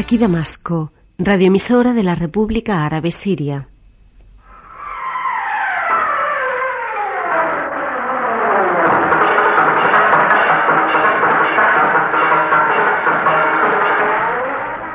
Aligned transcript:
Aquí 0.00 0.16
Damasco, 0.16 0.92
radioemisora 1.18 1.92
de 1.92 2.04
la 2.04 2.14
República 2.14 2.86
Árabe 2.86 3.10
Siria. 3.10 3.68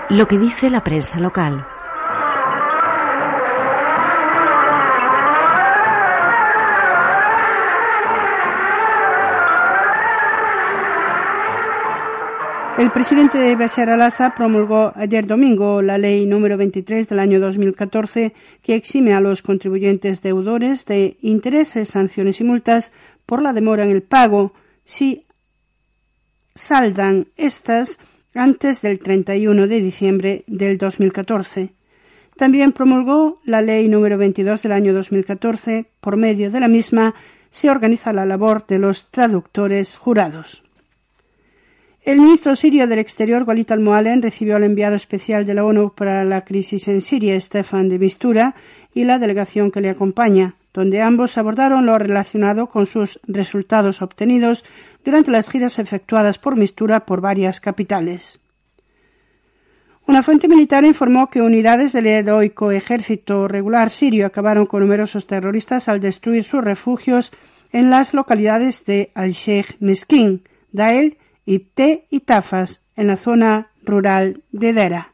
Lo 0.09 0.25
que 0.25 0.37
dice 0.37 0.69
la 0.69 0.81
prensa 0.85 1.19
local. 1.19 1.67
Presidente 12.93 13.55
Bashar 13.55 13.89
al-Assad 13.89 14.33
promulgó 14.35 14.93
ayer 14.95 15.25
domingo 15.25 15.81
la 15.81 15.97
ley 15.97 16.27
número 16.27 16.57
23 16.57 17.09
del 17.09 17.19
año 17.19 17.39
2014 17.39 18.33
que 18.61 18.75
exime 18.75 19.13
a 19.13 19.19
los 19.19 19.41
contribuyentes 19.41 20.21
deudores 20.21 20.85
de 20.85 21.17
intereses, 21.21 21.89
sanciones 21.89 22.39
y 22.39 22.43
multas 22.43 22.93
por 23.25 23.41
la 23.41 23.51
demora 23.51 23.83
en 23.83 23.89
el 23.89 24.03
pago 24.03 24.53
si 24.85 25.25
saldan 26.53 27.27
estas 27.35 27.97
antes 28.35 28.83
del 28.83 28.99
31 28.99 29.67
de 29.67 29.81
diciembre 29.81 30.43
del 30.45 30.77
2014. 30.77 31.71
También 32.37 32.73
promulgó 32.73 33.39
la 33.43 33.61
ley 33.61 33.87
número 33.87 34.19
22 34.19 34.61
del 34.61 34.71
año 34.71 34.93
2014. 34.93 35.85
Por 35.99 36.15
medio 36.15 36.51
de 36.51 36.59
la 36.59 36.67
misma 36.67 37.15
se 37.49 37.69
organiza 37.69 38.13
la 38.13 38.25
labor 38.25 38.65
de 38.67 38.79
los 38.79 39.07
traductores 39.09 39.97
jurados. 39.97 40.62
El 42.05 42.19
ministro 42.19 42.57
sirio 42.57 42.85
del 42.85 42.99
Exterior, 42.99 43.43
Walid 43.43 43.71
al-Mualem, 43.71 44.21
recibió 44.21 44.57
al 44.57 44.65
enviado 44.65 44.97
especial 44.97 45.45
de 45.45 45.53
la 45.53 45.63
ONU 45.63 45.93
para 45.95 46.25
la 46.25 46.43
crisis 46.43 46.89
en 46.89 46.99
Siria, 46.99 47.39
Stefan 47.39 47.87
de 47.87 47.97
Mistura, 47.97 48.55
y 48.93 49.05
la 49.05 49.19
delegación 49.19 49.71
que 49.71 49.79
le 49.79 49.89
acompaña, 49.89 50.55
donde 50.73 51.01
ambos 51.01 51.37
abordaron 51.37 51.85
lo 51.85 51.97
relacionado 51.97 52.67
con 52.67 52.87
sus 52.87 53.21
resultados 53.25 54.01
obtenidos 54.01 54.65
durante 55.05 55.31
las 55.31 55.49
giras 55.49 55.79
efectuadas 55.79 56.39
por 56.39 56.57
Mistura 56.57 57.05
por 57.05 57.21
varias 57.21 57.61
capitales. 57.61 58.41
Una 60.05 60.23
fuente 60.23 60.49
militar 60.49 60.83
informó 60.83 61.29
que 61.29 61.41
unidades 61.41 61.93
del 61.93 62.07
heroico 62.07 62.71
ejército 62.71 63.47
regular 63.47 63.89
sirio 63.89 64.25
acabaron 64.25 64.65
con 64.65 64.81
numerosos 64.81 65.25
terroristas 65.25 65.87
al 65.87 66.01
destruir 66.01 66.43
sus 66.43 66.61
refugios 66.61 67.31
en 67.71 67.89
las 67.89 68.13
localidades 68.13 68.83
de 68.83 69.11
Al-Sheikh 69.15 69.77
Meskin, 69.79 70.41
Dael 70.73 71.17
Ibte 71.45 72.05
y 72.09 72.21
Tafas, 72.21 72.79
en 72.95 73.07
la 73.07 73.17
zona 73.17 73.67
rural 73.83 74.41
de 74.51 74.73
Dera. 74.73 75.09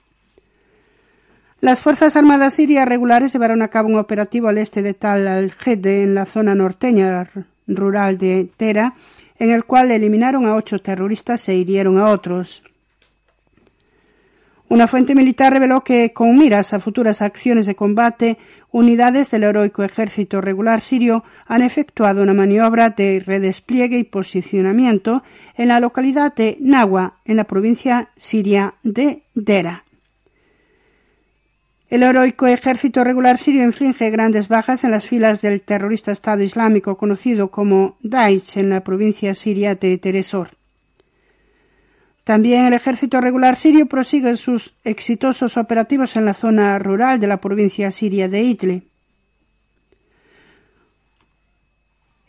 Las 1.62 1.82
Fuerzas 1.82 2.16
Armadas 2.16 2.54
sirias 2.54 2.88
regulares 2.88 3.34
llevaron 3.34 3.62
a 3.62 3.68
cabo 3.68 3.90
un 3.90 3.98
operativo 3.98 4.48
al 4.48 4.58
este 4.58 4.82
de 4.82 4.94
Tal 4.94 5.28
al-Jede, 5.28 6.04
en 6.04 6.16
la 6.16 6.26
zona 6.26 6.56
norteña 6.56 7.30
rural 7.68 8.18
de 8.18 8.50
Dera, 8.58 8.94
en 9.40 9.52
el 9.52 9.66
cual 9.66 9.92
eliminaron 9.92 10.46
a 10.46 10.56
ocho 10.56 10.80
terroristas 10.80 11.48
e 11.50 11.56
hirieron 11.56 11.98
a 11.98 12.10
otros. 12.10 12.64
Una 14.70 14.86
fuente 14.86 15.16
militar 15.16 15.52
reveló 15.52 15.84
que, 15.84 16.14
con 16.14 16.38
miras 16.38 16.74
a 16.74 16.80
futuras 16.80 17.24
acciones 17.24 17.66
de 17.66 17.76
combate, 17.76 18.38
unidades 18.72 19.32
del 19.32 19.44
heroico 19.44 19.84
ejército 19.84 20.42
regular 20.42 20.80
sirio 20.80 21.24
han 21.48 21.64
efectuado 21.64 22.22
una 22.22 22.36
maniobra 22.36 22.92
de 22.92 23.20
redespliegue 23.26 23.98
y 23.98 24.04
posicionamiento 24.04 25.24
en 25.58 25.70
la 25.70 25.80
localidad 25.80 26.36
de 26.36 26.56
Nawa, 26.62 27.16
en 27.26 27.38
la 27.38 27.46
provincia 27.46 28.10
siria 28.16 28.76
de 28.84 29.24
Dera. 29.34 29.86
El 31.90 32.04
heroico 32.04 32.46
ejército 32.46 33.04
regular 33.04 33.40
sirio 33.40 33.64
inflige 33.64 34.12
grandes 34.12 34.50
bajas 34.50 34.84
en 34.84 34.92
las 34.92 35.08
filas 35.08 35.42
del 35.42 35.62
terrorista 35.62 36.12
Estado 36.12 36.44
Islámico 36.44 36.96
conocido 36.96 37.50
como 37.50 37.98
Daesh 38.04 38.60
en 38.60 38.70
la 38.70 38.84
provincia 38.84 39.34
siria 39.34 39.74
de 39.74 39.98
Teresor. 39.98 40.59
También 42.24 42.66
el 42.66 42.74
ejército 42.74 43.22
regular 43.22 43.56
sirio 43.56 43.88
prosigue 43.88 44.36
sus 44.36 44.74
exitosos 44.84 45.58
operativos 45.58 46.16
en 46.16 46.26
la 46.26 46.34
zona 46.34 46.78
rural 46.78 47.20
de 47.20 47.28
la 47.28 47.38
provincia 47.38 47.90
siria 47.92 48.28
de 48.28 48.42
Idlib. 48.44 48.84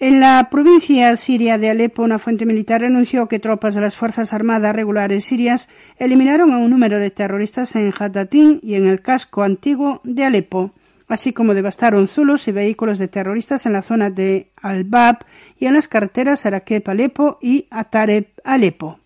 En 0.00 0.18
la 0.18 0.48
provincia 0.50 1.14
siria 1.16 1.58
de 1.58 1.68
Alepo, 1.68 2.02
una 2.02 2.18
fuente 2.18 2.46
militar 2.46 2.82
anunció 2.82 3.28
que 3.28 3.38
tropas 3.38 3.74
de 3.74 3.82
las 3.82 3.96
Fuerzas 3.96 4.32
Armadas 4.32 4.74
regulares 4.74 5.26
sirias 5.26 5.68
eliminaron 5.98 6.52
a 6.52 6.56
un 6.56 6.70
número 6.70 6.98
de 6.98 7.10
terroristas 7.10 7.76
en 7.76 7.92
Hadatin 7.92 8.60
y 8.62 8.76
en 8.76 8.86
el 8.86 9.02
casco 9.02 9.42
antiguo 9.42 10.00
de 10.02 10.24
Alepo, 10.24 10.70
así 11.06 11.34
como 11.34 11.52
devastaron 11.52 12.08
zulos 12.08 12.48
y 12.48 12.52
vehículos 12.52 12.98
de 12.98 13.08
terroristas 13.08 13.66
en 13.66 13.74
la 13.74 13.82
zona 13.82 14.08
de 14.08 14.48
Al-Bab 14.62 15.26
y 15.58 15.66
en 15.66 15.74
las 15.74 15.86
carreteras 15.86 16.46
Arakep-Alepo 16.46 17.36
y 17.42 17.66
Atareb-Alepo. 17.70 18.99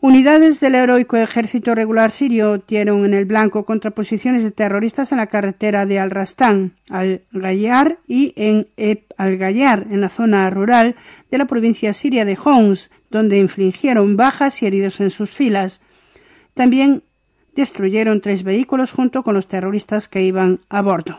Unidades 0.00 0.60
del 0.60 0.76
heroico 0.76 1.16
ejército 1.16 1.74
regular 1.74 2.12
sirio 2.12 2.58
dieron 2.58 3.04
en 3.04 3.14
el 3.14 3.24
blanco 3.24 3.64
contraposiciones 3.64 4.44
de 4.44 4.52
terroristas 4.52 5.10
en 5.10 5.18
la 5.18 5.26
carretera 5.26 5.86
de 5.86 5.98
Al-Rastán, 5.98 6.74
Al-Gayar 6.88 7.98
y 8.06 8.32
en 8.36 8.68
Eb 8.76 9.02
Al-Gayar, 9.16 9.88
en 9.90 10.00
la 10.00 10.08
zona 10.08 10.48
rural 10.50 10.94
de 11.32 11.38
la 11.38 11.46
provincia 11.46 11.92
siria 11.92 12.24
de 12.24 12.38
Homs, 12.40 12.92
donde 13.10 13.38
infligieron 13.38 14.16
bajas 14.16 14.62
y 14.62 14.66
heridos 14.66 15.00
en 15.00 15.10
sus 15.10 15.30
filas. 15.30 15.80
También 16.54 17.02
destruyeron 17.56 18.20
tres 18.20 18.44
vehículos 18.44 18.92
junto 18.92 19.24
con 19.24 19.34
los 19.34 19.48
terroristas 19.48 20.06
que 20.06 20.22
iban 20.22 20.60
a 20.68 20.80
bordo. 20.80 21.18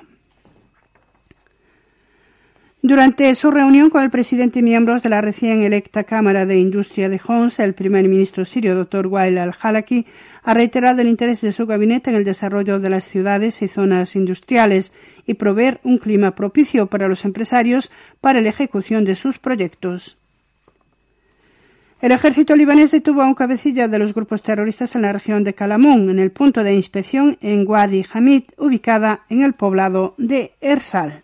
Durante 2.81 3.35
su 3.35 3.51
reunión 3.51 3.89
con 3.89 4.03
el 4.03 4.09
presidente 4.09 4.59
y 4.59 4.63
miembros 4.63 5.03
de 5.03 5.09
la 5.09 5.19
recién 5.19 5.63
electa 5.63 6.05
Cámara 6.05 6.45
de 6.45 6.59
Industria 6.59 7.09
de 7.09 7.19
Homs, 7.27 7.59
el 7.59 7.73
primer 7.73 8.07
ministro 8.07 8.45
sirio, 8.45 8.73
Dr. 8.73 9.07
Wael 9.07 9.37
al-Halaki, 9.37 10.05
ha 10.43 10.53
reiterado 10.53 11.01
el 11.01 11.09
interés 11.09 11.41
de 11.41 11.51
su 11.51 11.65
gabinete 11.65 12.09
en 12.09 12.15
el 12.15 12.23
desarrollo 12.23 12.79
de 12.79 12.89
las 12.89 13.03
ciudades 13.03 13.61
y 13.63 13.67
zonas 13.67 14.15
industriales 14.15 14.93
y 15.25 15.33
proveer 15.33 15.81
un 15.83 15.97
clima 15.97 16.35
propicio 16.35 16.87
para 16.87 17.09
los 17.09 17.25
empresarios 17.25 17.91
para 18.21 18.39
la 18.39 18.47
ejecución 18.47 19.03
de 19.03 19.15
sus 19.15 19.39
proyectos. 19.39 20.17
El 22.01 22.13
ejército 22.13 22.55
libanés 22.55 22.91
detuvo 22.91 23.21
a 23.21 23.27
un 23.27 23.35
cabecilla 23.35 23.89
de 23.89 23.99
los 23.99 24.13
grupos 24.13 24.41
terroristas 24.41 24.95
en 24.95 25.01
la 25.01 25.11
región 25.11 25.43
de 25.43 25.53
Kalamun, 25.53 26.09
en 26.11 26.19
el 26.19 26.31
punto 26.31 26.63
de 26.63 26.75
inspección 26.75 27.37
en 27.41 27.67
Wadi 27.67 28.05
Hamid, 28.13 28.43
ubicada 28.55 29.25
en 29.27 29.41
el 29.41 29.51
poblado 29.51 30.15
de 30.17 30.53
Ersal. 30.61 31.23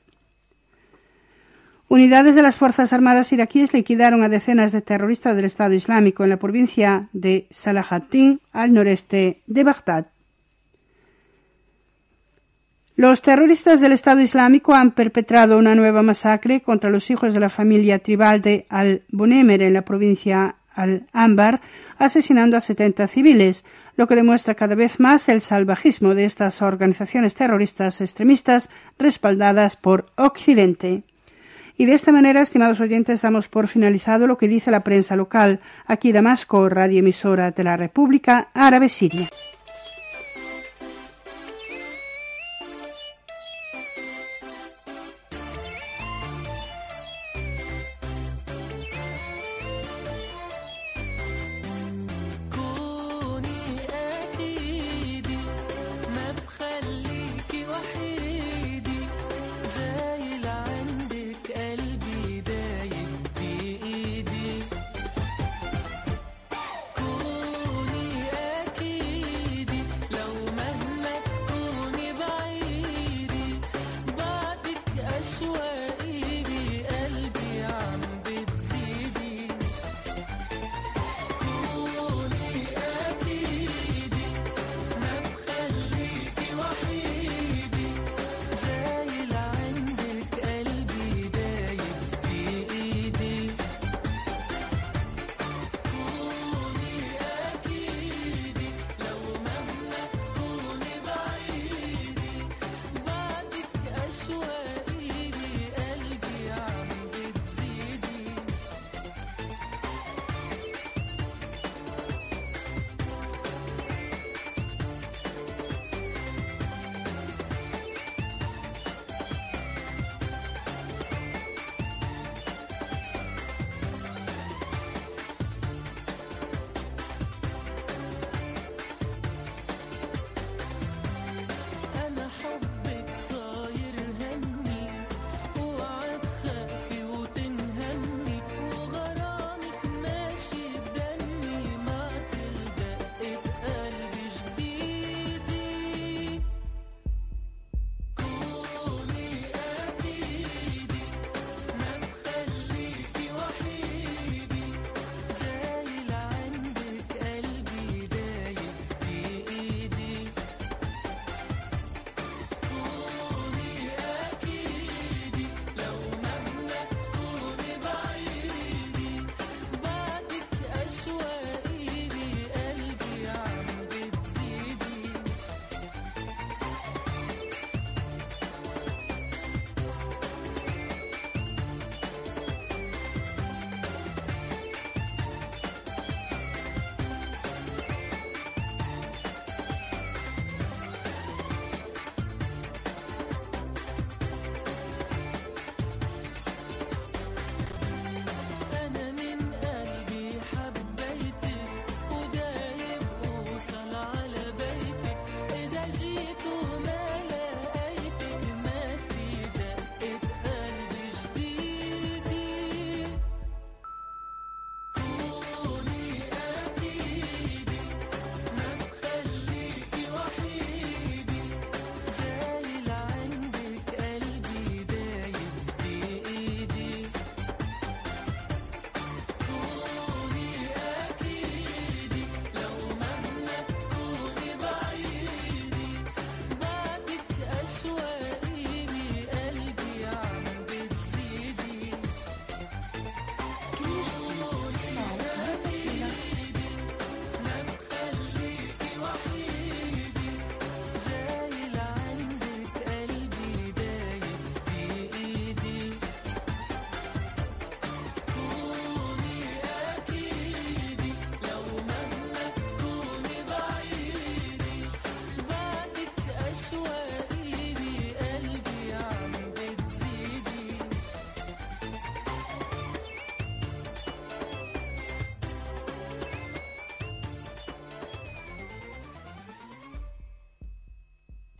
Unidades 1.88 2.35
de 2.35 2.41
las 2.41 2.56
Fuerzas 2.56 2.94
Armadas 2.94 3.31
iraquíes 3.31 3.73
liquidaron 3.73 4.23
a 4.23 4.29
decenas 4.29 4.72
de 4.72 4.81
terroristas 4.81 5.35
del 5.35 5.46
Estado 5.46 5.73
Islámico 5.73 6.23
en 6.23 6.31
la 6.31 6.38
provincia 6.38 7.09
de 7.13 7.46
Salahatin, 7.51 8.41
al 8.51 8.73
noreste 8.73 9.41
de 9.46 9.63
Bagdad. 9.63 10.07
Los 12.95 13.22
terroristas 13.22 13.81
del 13.81 13.91
Estado 13.91 14.22
Islámico 14.22 14.74
han 14.74 14.91
perpetrado 14.91 15.59
una 15.59 15.75
nueva 15.75 16.01
masacre 16.01 16.62
contra 16.62 16.90
los 16.90 17.12
hijos 17.12 17.34
de 17.34 17.40
la 17.40 17.50
familia 17.50 18.00
tribal 18.00 18.41
de 18.41 18.66
Al-Bunemer 18.69 19.62
en 19.62 19.74
la 19.74 19.84
provincia 19.84 20.56
Al-Ambar, 20.74 21.62
asesinando 21.97 22.57
a 22.57 22.62
70 22.62 23.07
civiles, 23.09 23.63
lo 23.95 24.07
que 24.07 24.16
demuestra 24.16 24.56
cada 24.56 24.75
vez 24.75 25.00
más 25.00 25.29
el 25.29 25.41
salvajismo 25.41 26.16
de 26.16 26.25
estas 26.25 26.62
organizaciones 26.62 27.35
terroristas 27.35 28.01
extremistas 28.01 28.69
respaldadas 28.97 29.75
por 29.75 30.09
Occidente. 30.16 31.03
Y 31.78 31.86
de 31.86 31.94
esta 31.94 32.12
manera, 32.12 32.41
estimados 32.41 32.80
oyentes, 32.80 33.22
damos 33.22 33.47
por 33.47 33.68
finalizado 33.68 34.28
lo 34.28 34.38
que 34.38 34.47
dice 34.47 34.72
la 34.72 34.84
prensa 34.84 35.16
local. 35.16 35.59
Aquí 35.86 36.12
Damasco, 36.12 36.69
radioemisora 36.69 37.52
de 37.52 37.63
la 37.63 37.75
República 37.75 38.50
Árabe 38.53 38.88
Siria. 38.90 39.30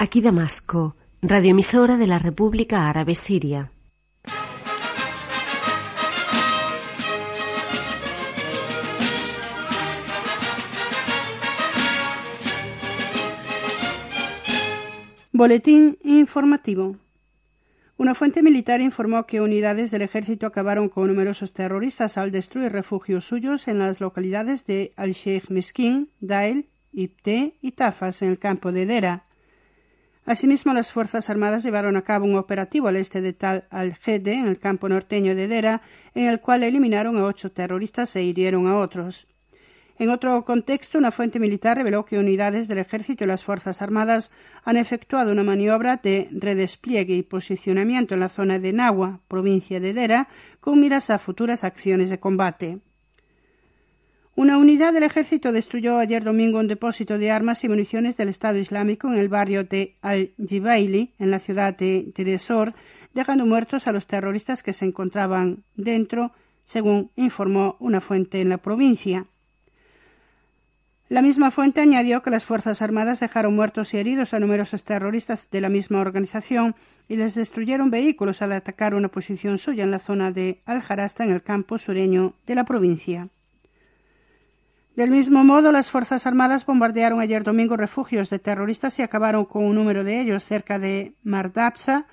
Aquí 0.05 0.21
Damasco, 0.21 0.95
radioemisora 1.23 1.97
de 1.97 2.05
la 2.05 2.19
República 2.19 2.87
Árabe 2.87 3.15
Siria. 3.15 3.71
Boletín 15.31 15.97
informativo. 16.03 16.97
Una 17.97 18.13
fuente 18.13 18.43
militar 18.43 18.81
informó 18.81 19.25
que 19.25 19.41
unidades 19.41 19.89
del 19.89 20.03
ejército 20.03 20.45
acabaron 20.45 20.88
con 20.88 21.07
numerosos 21.07 21.51
terroristas 21.51 22.19
al 22.19 22.31
destruir 22.31 22.71
refugios 22.71 23.25
suyos 23.25 23.67
en 23.67 23.79
las 23.79 24.00
localidades 24.00 24.67
de 24.67 24.93
Al-Sheikh 24.97 25.50
Meskin, 25.50 26.09
Dael, 26.19 26.67
Ibte 26.93 27.55
y 27.59 27.71
Tafas 27.71 28.21
en 28.21 28.29
el 28.29 28.38
campo 28.38 28.71
de 28.71 28.85
Dera. 28.85 29.25
Asimismo, 30.25 30.74
las 30.74 30.91
Fuerzas 30.91 31.29
Armadas 31.29 31.63
llevaron 31.63 31.96
a 31.96 32.01
cabo 32.01 32.25
un 32.25 32.36
operativo 32.36 32.88
al 32.88 32.96
este 32.96 33.22
de 33.22 33.34
Tal 33.34 33.65
al-Hede, 33.70 34.34
en 34.34 34.48
el 34.48 34.58
campo 34.58 34.89
norteño 34.89 35.36
de 35.36 35.48
Dera, 35.48 35.84
en 36.15 36.27
el 36.27 36.39
cual 36.41 36.63
eliminaron 36.63 37.15
a 37.17 37.25
ocho 37.25 37.51
terroristas 37.51 38.15
e 38.15 38.24
hirieron 38.24 38.65
a 38.65 38.79
otros. 38.79 39.27
En 40.00 40.10
otro 40.10 40.44
contexto, 40.44 40.98
una 40.98 41.12
fuente 41.12 41.39
militar 41.39 41.77
reveló 41.77 42.05
que 42.05 42.17
unidades 42.17 42.67
del 42.67 42.79
Ejército 42.79 43.24
y 43.24 43.27
las 43.27 43.44
Fuerzas 43.44 43.84
Armadas 43.84 44.32
han 44.63 44.77
efectuado 44.77 45.32
una 45.32 45.44
maniobra 45.44 45.98
de 45.98 46.27
redespliegue 46.32 47.13
y 47.13 47.24
posicionamiento 47.24 48.15
en 48.15 48.20
la 48.20 48.29
zona 48.29 48.58
de 48.58 48.74
Nahua, 48.74 49.22
provincia 49.27 49.79
de 49.79 49.94
Dera, 49.94 50.27
con 50.60 50.82
miras 50.82 51.12
a 51.12 51.20
futuras 51.20 51.63
acciones 51.63 52.10
de 52.10 52.20
combate. 52.20 52.79
Una 54.38 54.58
unidad 54.58 54.92
del 54.92 55.04
ejército 55.04 55.54
destruyó 55.54 55.98
ayer 55.98 56.22
domingo 56.22 56.60
un 56.60 56.68
depósito 56.68 57.18
de 57.18 57.32
armas 57.32 57.63
y 57.63 57.70
municiones 57.70 58.18
del 58.18 58.27
Estado 58.27 58.58
Islámico 58.58 59.08
en 59.08 59.18
el 59.18 59.30
barrio 59.30 59.63
de 59.63 59.96
Al-Jibaili, 60.01 61.13
en 61.20 61.32
la 61.32 61.39
ciudad 61.39 61.74
de 61.77 62.12
Teresor, 62.13 62.74
dejando 63.13 63.46
muertos 63.46 63.88
a 63.88 63.94
los 63.94 64.08
terroristas 64.08 64.62
que 64.62 64.74
se 64.74 64.84
encontraban 64.84 65.63
dentro, 65.77 66.34
según 66.65 67.12
informó 67.15 67.77
una 67.80 68.01
fuente 68.01 68.42
en 68.42 68.50
la 68.50 68.58
provincia. 68.58 69.25
La 71.08 71.22
misma 71.22 71.50
fuente 71.50 71.80
añadió 71.80 72.22
que 72.22 72.30
las 72.30 72.44
Fuerzas 72.44 72.82
Armadas 72.82 73.22
dejaron 73.22 73.56
muertos 73.56 73.94
y 73.94 73.98
heridos 74.00 74.34
a 74.34 74.42
numerosos 74.42 74.84
terroristas 74.84 75.50
de 75.50 75.62
la 75.62 75.70
misma 75.70 76.01
organización 76.01 76.75
y 77.08 77.15
les 77.15 77.36
destruyeron 77.36 77.89
vehículos 77.89 78.42
al 78.42 78.51
atacar 78.51 78.96
una 78.96 79.08
posición 79.08 79.60
suya 79.60 79.86
en 79.86 79.92
la 79.92 80.00
zona 80.00 80.34
de 80.34 80.60
Al-Jarasta, 80.65 81.24
en 81.24 81.32
el 81.32 81.42
campo 81.42 81.77
sureño 81.77 82.34
de 82.46 82.56
la 82.56 82.65
provincia. 82.65 83.30
Del 84.95 85.11
mismo 85.11 85.43
modo, 85.43 85.73
las 85.73 85.91
Fuerzas 85.91 86.25
Armadas 86.25 86.65
bombardearon 86.65 87.19
ayer 87.19 87.43
domingo 87.43 87.75
refugios 87.75 88.29
de 88.29 88.39
terroristas 88.39 88.97
y 88.97 89.01
acabaron 89.01 89.43
con 89.43 89.65
un 89.65 89.75
número 89.75 90.05
de 90.05 90.21
ellos 90.21 90.45
cerca 90.45 90.79
de 90.79 91.11
Mardabsa, 91.21 92.05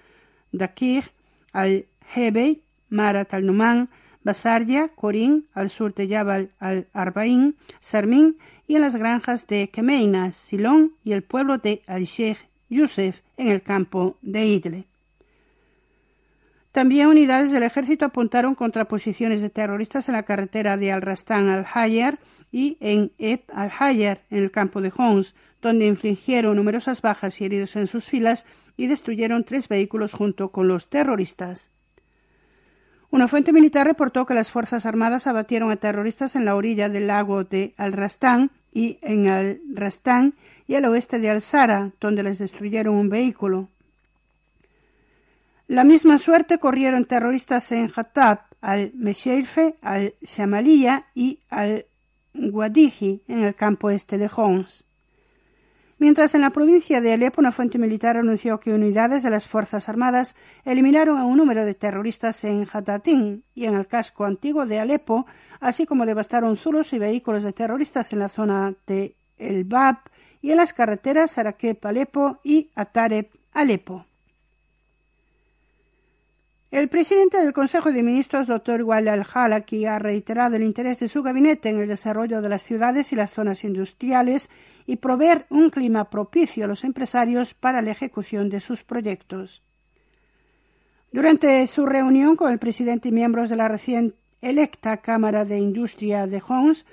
Dakir, 0.50 1.04
Al-Hebei, 1.52 2.62
Marat 2.88 3.34
al-Numan, 3.34 3.88
Basarya, 4.24 4.88
Corín, 4.88 5.46
al 5.54 5.70
sur 5.70 5.94
de 5.94 6.08
Jabal 6.08 6.50
al-Arbaín, 6.58 7.54
Sarmín 7.78 8.36
y 8.66 8.74
en 8.74 8.80
las 8.80 8.96
granjas 8.96 9.46
de 9.46 9.68
Kemeina, 9.68 10.32
Silón 10.32 10.92
y 11.04 11.12
el 11.12 11.22
pueblo 11.22 11.58
de 11.58 11.82
al-Sheikh 11.86 12.48
Yusef 12.68 13.20
en 13.36 13.48
el 13.48 13.62
campo 13.62 14.16
de 14.22 14.44
Idle. 14.44 14.91
También 16.72 17.08
unidades 17.08 17.52
del 17.52 17.64
ejército 17.64 18.06
apuntaron 18.06 18.54
contra 18.54 18.86
posiciones 18.86 19.42
de 19.42 19.50
terroristas 19.50 20.08
en 20.08 20.14
la 20.14 20.22
carretera 20.22 20.78
de 20.78 20.90
Al-Rastan 20.90 21.50
al-Hayer 21.50 22.18
y 22.50 22.78
en 22.80 23.12
Eb 23.18 23.42
al-Hayer, 23.52 24.22
en 24.30 24.38
el 24.38 24.50
campo 24.50 24.80
de 24.80 24.90
Homs, 24.96 25.34
donde 25.60 25.86
infligieron 25.86 26.56
numerosas 26.56 27.02
bajas 27.02 27.40
y 27.40 27.44
heridos 27.44 27.76
en 27.76 27.86
sus 27.86 28.06
filas 28.06 28.46
y 28.78 28.86
destruyeron 28.86 29.44
tres 29.44 29.68
vehículos 29.68 30.14
junto 30.14 30.50
con 30.50 30.66
los 30.66 30.88
terroristas. 30.88 31.70
Una 33.10 33.28
fuente 33.28 33.52
militar 33.52 33.86
reportó 33.86 34.24
que 34.24 34.32
las 34.32 34.50
Fuerzas 34.50 34.86
Armadas 34.86 35.26
abatieron 35.26 35.70
a 35.70 35.76
terroristas 35.76 36.34
en 36.34 36.46
la 36.46 36.56
orilla 36.56 36.88
del 36.88 37.08
lago 37.08 37.44
de 37.44 37.74
Al-Rastán 37.76 38.50
y 38.72 38.98
en 39.02 39.28
Al-Rastán 39.28 40.32
y 40.66 40.76
al 40.76 40.86
oeste 40.86 41.18
de 41.18 41.28
Al-Sara, 41.28 41.92
donde 42.00 42.22
les 42.22 42.38
destruyeron 42.38 42.94
un 42.94 43.10
vehículo. 43.10 43.68
La 45.72 45.84
misma 45.84 46.18
suerte 46.18 46.58
corrieron 46.58 47.06
terroristas 47.06 47.72
en 47.72 47.90
Hatab, 47.96 48.40
al-Mesheirfe, 48.60 49.76
al-Shamaliya 49.80 51.06
y 51.14 51.38
al-Guadiji, 51.48 53.22
en 53.26 53.44
el 53.44 53.54
campo 53.54 53.88
este 53.88 54.18
de 54.18 54.28
Homs. 54.36 54.84
Mientras 55.96 56.34
en 56.34 56.42
la 56.42 56.50
provincia 56.50 57.00
de 57.00 57.14
Alepo 57.14 57.40
una 57.40 57.52
fuente 57.52 57.78
militar 57.78 58.18
anunció 58.18 58.60
que 58.60 58.74
unidades 58.74 59.22
de 59.22 59.30
las 59.30 59.48
Fuerzas 59.48 59.88
Armadas 59.88 60.36
eliminaron 60.66 61.16
a 61.16 61.24
un 61.24 61.38
número 61.38 61.64
de 61.64 61.72
terroristas 61.72 62.44
en 62.44 62.68
Hatatín 62.70 63.42
y 63.54 63.64
en 63.64 63.74
el 63.74 63.86
casco 63.86 64.26
antiguo 64.26 64.66
de 64.66 64.78
Alepo, 64.78 65.24
así 65.58 65.86
como 65.86 66.04
devastaron 66.04 66.58
zulos 66.58 66.92
y 66.92 66.98
vehículos 66.98 67.44
de 67.44 67.54
terroristas 67.54 68.12
en 68.12 68.18
la 68.18 68.28
zona 68.28 68.74
de 68.86 69.14
El 69.38 69.64
Bab 69.64 70.00
y 70.42 70.50
en 70.50 70.58
las 70.58 70.74
carreteras 70.74 71.30
Sarakep 71.30 71.82
Alepo 71.86 72.40
y 72.44 72.68
Atareb 72.74 73.30
Alepo. 73.54 74.04
El 76.72 76.88
presidente 76.88 77.36
del 77.36 77.52
Consejo 77.52 77.92
de 77.92 78.02
Ministros, 78.02 78.46
Dr. 78.46 78.82
Wal 78.82 79.06
al-Halaki, 79.06 79.84
ha 79.84 79.98
reiterado 79.98 80.56
el 80.56 80.62
interés 80.62 81.00
de 81.00 81.08
su 81.08 81.22
gabinete 81.22 81.68
en 81.68 81.78
el 81.78 81.86
desarrollo 81.86 82.40
de 82.40 82.48
las 82.48 82.62
ciudades 82.62 83.12
y 83.12 83.16
las 83.16 83.30
zonas 83.30 83.62
industriales 83.62 84.48
y 84.86 84.96
proveer 84.96 85.44
un 85.50 85.68
clima 85.68 86.08
propicio 86.08 86.64
a 86.64 86.66
los 86.66 86.84
empresarios 86.84 87.52
para 87.52 87.82
la 87.82 87.90
ejecución 87.90 88.48
de 88.48 88.60
sus 88.60 88.84
proyectos. 88.84 89.62
Durante 91.12 91.66
su 91.66 91.84
reunión 91.84 92.36
con 92.36 92.50
el 92.50 92.58
presidente 92.58 93.10
y 93.10 93.12
miembros 93.12 93.50
de 93.50 93.56
la 93.56 93.68
recién 93.68 94.14
electa 94.40 94.96
Cámara 94.96 95.44
de 95.44 95.58
Industria 95.58 96.26
de 96.26 96.42
Homs, 96.48 96.86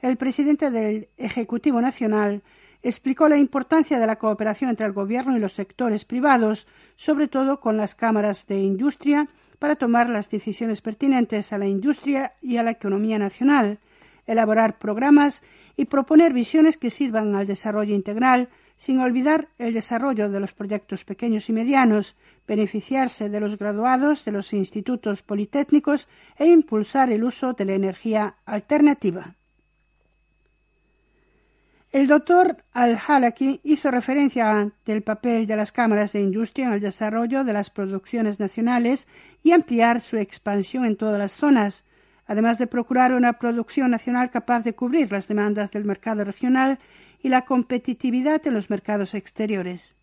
el 0.00 0.16
presidente 0.16 0.70
del 0.70 1.08
Ejecutivo 1.16 1.80
Nacional 1.80 2.42
explicó 2.84 3.28
la 3.28 3.38
importancia 3.38 3.98
de 3.98 4.06
la 4.06 4.16
cooperación 4.16 4.68
entre 4.68 4.84
el 4.84 4.92
Gobierno 4.92 5.36
y 5.36 5.40
los 5.40 5.54
sectores 5.54 6.04
privados, 6.04 6.66
sobre 6.96 7.28
todo 7.28 7.58
con 7.58 7.78
las 7.78 7.94
cámaras 7.94 8.46
de 8.46 8.58
industria, 8.58 9.26
para 9.58 9.76
tomar 9.76 10.10
las 10.10 10.28
decisiones 10.28 10.82
pertinentes 10.82 11.52
a 11.54 11.58
la 11.58 11.66
industria 11.66 12.34
y 12.42 12.58
a 12.58 12.62
la 12.62 12.72
economía 12.72 13.18
nacional, 13.18 13.78
elaborar 14.26 14.78
programas 14.78 15.42
y 15.76 15.86
proponer 15.86 16.34
visiones 16.34 16.76
que 16.76 16.90
sirvan 16.90 17.34
al 17.34 17.46
desarrollo 17.46 17.94
integral, 17.94 18.50
sin 18.76 19.00
olvidar 19.00 19.48
el 19.58 19.72
desarrollo 19.72 20.28
de 20.28 20.40
los 20.40 20.52
proyectos 20.52 21.04
pequeños 21.04 21.48
y 21.48 21.54
medianos, 21.54 22.16
beneficiarse 22.46 23.30
de 23.30 23.40
los 23.40 23.56
graduados 23.56 24.26
de 24.26 24.32
los 24.32 24.52
institutos 24.52 25.22
politécnicos 25.22 26.06
e 26.36 26.46
impulsar 26.46 27.10
el 27.10 27.24
uso 27.24 27.54
de 27.54 27.64
la 27.64 27.74
energía 27.74 28.36
alternativa. 28.44 29.36
El 31.94 32.08
doctor 32.08 32.56
Al-Halaki 32.72 33.60
hizo 33.62 33.88
referencia 33.88 34.72
del 34.84 35.02
papel 35.04 35.46
de 35.46 35.54
las 35.54 35.70
cámaras 35.70 36.12
de 36.12 36.20
industria 36.20 36.66
en 36.66 36.72
el 36.72 36.80
desarrollo 36.80 37.44
de 37.44 37.52
las 37.52 37.70
producciones 37.70 38.40
nacionales 38.40 39.06
y 39.44 39.52
ampliar 39.52 40.00
su 40.00 40.16
expansión 40.16 40.86
en 40.86 40.96
todas 40.96 41.20
las 41.20 41.36
zonas, 41.36 41.84
además 42.26 42.58
de 42.58 42.66
procurar 42.66 43.12
una 43.12 43.34
producción 43.34 43.92
nacional 43.92 44.32
capaz 44.32 44.64
de 44.64 44.74
cubrir 44.74 45.12
las 45.12 45.28
demandas 45.28 45.70
del 45.70 45.84
mercado 45.84 46.24
regional 46.24 46.80
y 47.22 47.28
la 47.28 47.42
competitividad 47.42 48.44
en 48.44 48.54
los 48.54 48.70
mercados 48.70 49.14
exteriores. 49.14 49.94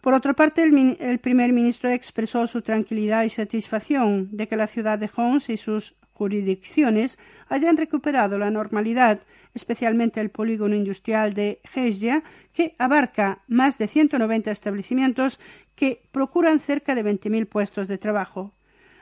Por 0.00 0.14
otra 0.14 0.32
parte, 0.32 0.64
el, 0.64 1.18
primer 1.20 1.52
ministro 1.52 1.90
expresó 1.90 2.48
su 2.48 2.60
tranquilidad 2.60 3.22
y 3.22 3.28
satisfacción 3.28 4.30
de 4.32 4.48
que 4.48 4.56
la 4.56 4.66
ciudad 4.66 4.98
de 4.98 5.08
Homs 5.14 5.48
y 5.48 5.58
sus 5.58 5.94
jurisdicciones 6.12 7.20
hayan 7.48 7.76
recuperado 7.76 8.36
la 8.36 8.50
normalidad 8.50 9.20
especialmente 9.54 10.20
el 10.20 10.30
polígono 10.30 10.74
industrial 10.74 11.32
de 11.34 11.60
Hesja, 11.74 12.22
que 12.52 12.74
abarca 12.78 13.42
más 13.46 13.78
de 13.78 13.88
190 13.88 14.50
establecimientos 14.50 15.40
que 15.74 16.02
procuran 16.12 16.60
cerca 16.60 16.94
de 16.94 17.04
20.000 17.04 17.46
puestos 17.46 17.88
de 17.88 17.98
trabajo. 17.98 18.52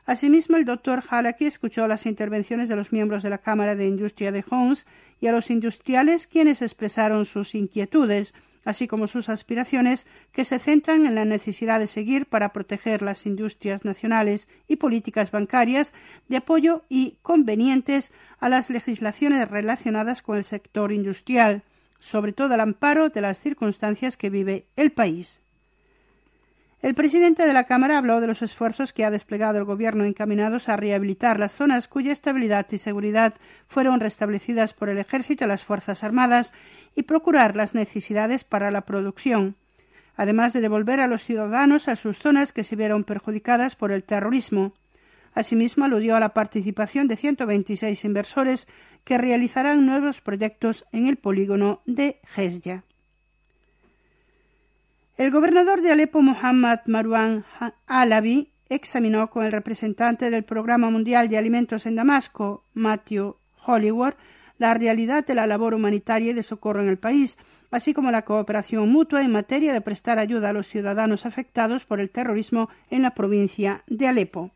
Asimismo, 0.05 0.57
el 0.57 0.65
doctor 0.65 1.03
Halaki 1.09 1.47
escuchó 1.47 1.87
las 1.87 2.07
intervenciones 2.07 2.69
de 2.69 2.77
los 2.77 2.93
miembros 2.93 3.23
de 3.23 3.31
la 3.31 3.39
Cámara 3.39 3.77
de 3.77 3.87
Industria 3.87 4.33
de 4.33 4.45
Homs 4.51 4.87
y 5.21 5.29
a 5.29 5.33
los 5.33 5.51
industriales 5.51 6.27
quienes 6.27 6.61
expresaron 6.61 7.25
sus 7.25 7.55
inquietudes 7.55 8.35
así 8.65 8.87
como 8.89 9.07
sus 9.07 9.29
aspiraciones, 9.29 10.07
que 10.33 10.45
se 10.45 10.59
centran 10.59 11.05
en 11.07 11.15
la 11.15 11.25
necesidad 11.25 11.81
de 11.81 11.87
seguir 11.87 12.27
para 12.27 12.53
proteger 12.53 13.03
las 13.03 13.27
industrias 13.27 13.85
nacionales 13.85 14.49
y 14.69 14.77
políticas 14.77 15.31
bancarias 15.31 15.93
de 16.29 16.39
apoyo 16.39 16.85
y 16.89 17.19
convenientes 17.23 18.13
a 18.41 18.49
las 18.49 18.71
legislaciones 18.71 19.51
relacionadas 19.51 20.23
con 20.23 20.39
el 20.39 20.45
sector 20.45 20.93
industrial, 20.93 21.63
sobre 21.99 22.33
todo 22.33 22.55
al 22.55 22.61
amparo 22.61 23.11
de 23.11 23.21
las 23.21 23.41
circunstancias 23.41 24.17
que 24.17 24.31
vive 24.31 24.67
el 24.77 24.93
país. 24.93 25.42
El 26.83 26.97
presidente 26.97 27.47
de 27.47 27.53
la 27.53 27.63
Cámara 27.63 27.97
habló 27.97 28.21
de 28.21 28.27
los 28.27 28.43
esfuerzos 28.43 28.93
que 28.93 29.05
ha 29.05 29.13
desplegado 29.13 29.57
el 29.57 29.65
Gobierno 29.65 30.05
encaminados 30.05 30.69
a 30.69 30.77
rehabilitar 30.77 31.39
las 31.39 31.55
zonas 31.55 31.87
cuya 31.87 32.11
estabilidad 32.11 32.67
y 32.73 32.79
seguridad 32.79 33.35
fueron 33.69 34.01
restablecidas 34.01 34.75
por 34.75 34.89
el 34.89 34.99
Ejército 34.99 35.45
y 35.45 35.49
las 35.49 35.65
Fuerzas 35.65 36.03
Armadas 36.03 36.53
y 36.97 37.05
procurar 37.05 37.55
las 37.55 37.77
necesidades 37.77 38.43
para 38.43 38.73
la 38.73 38.81
producción. 38.81 39.55
además 40.17 40.53
de 40.53 40.61
devolver 40.61 41.01
a 41.01 41.07
los 41.07 41.23
ciudadanos 41.23 41.89
a 41.89 41.97
sus 41.97 42.19
zonas 42.19 42.53
que 42.53 42.65
se 42.65 42.77
vieron 42.77 43.05
perjudicadas 43.05 43.77
por 43.77 43.93
el 43.93 44.03
terrorismo. 44.03 44.75
Asimismo, 45.35 45.87
aludió 45.87 46.17
a 46.17 46.21
la 46.21 46.35
participación 46.35 47.09
de 47.09 47.17
126 47.17 48.05
inversores 48.05 48.69
que 49.05 49.17
realizarán 49.17 49.87
nuevos 49.87 50.21
proyectos 50.21 50.85
en 50.93 51.07
el 51.07 51.17
polígono 51.17 51.81
de 51.87 52.21
Hezya. 52.37 52.85
El 55.19 55.31
gobernador 55.31 55.83
de 55.83 55.93
Alepo, 55.93 56.23
Mohammad 56.23 56.81
Marwan 56.87 57.45
Alavi, 57.87 58.49
examinó 58.71 59.29
con 59.29 59.45
el 59.45 59.53
representante 59.53 60.31
del 60.31 60.43
Programa 60.43 60.89
Mundial 60.89 61.29
de 61.29 61.37
Alimentos 61.37 61.85
en 61.85 61.97
Damasco, 61.97 62.65
Matthew 62.73 63.37
Hollywood, 63.67 64.15
la 64.57 64.73
realidad 64.73 65.27
de 65.27 65.35
la 65.35 65.47
labor 65.47 65.75
humanitaria 65.75 66.31
y 66.31 66.35
de 66.35 66.43
socorro 66.43 66.81
en 66.81 66.89
el 66.89 66.97
país, 66.97 67.37
así 67.71 67.93
como 67.93 68.11
la 68.11 68.23
cooperación 68.23 68.89
mutua 68.89 69.23
en 69.23 69.33
materia 69.33 69.75
de 69.75 69.83
prestar 69.83 70.19
ayuda 70.19 70.49
a 70.49 70.53
los 70.55 70.67
ciudadanos 70.67 71.27
afectados 71.27 71.85
por 71.85 72.01
el 72.01 72.09
terrorismo 72.09 72.71
en 72.89 73.03
la 73.03 73.11
provincia 73.11 73.83
de 73.89 74.07
Alepo. 74.07 74.51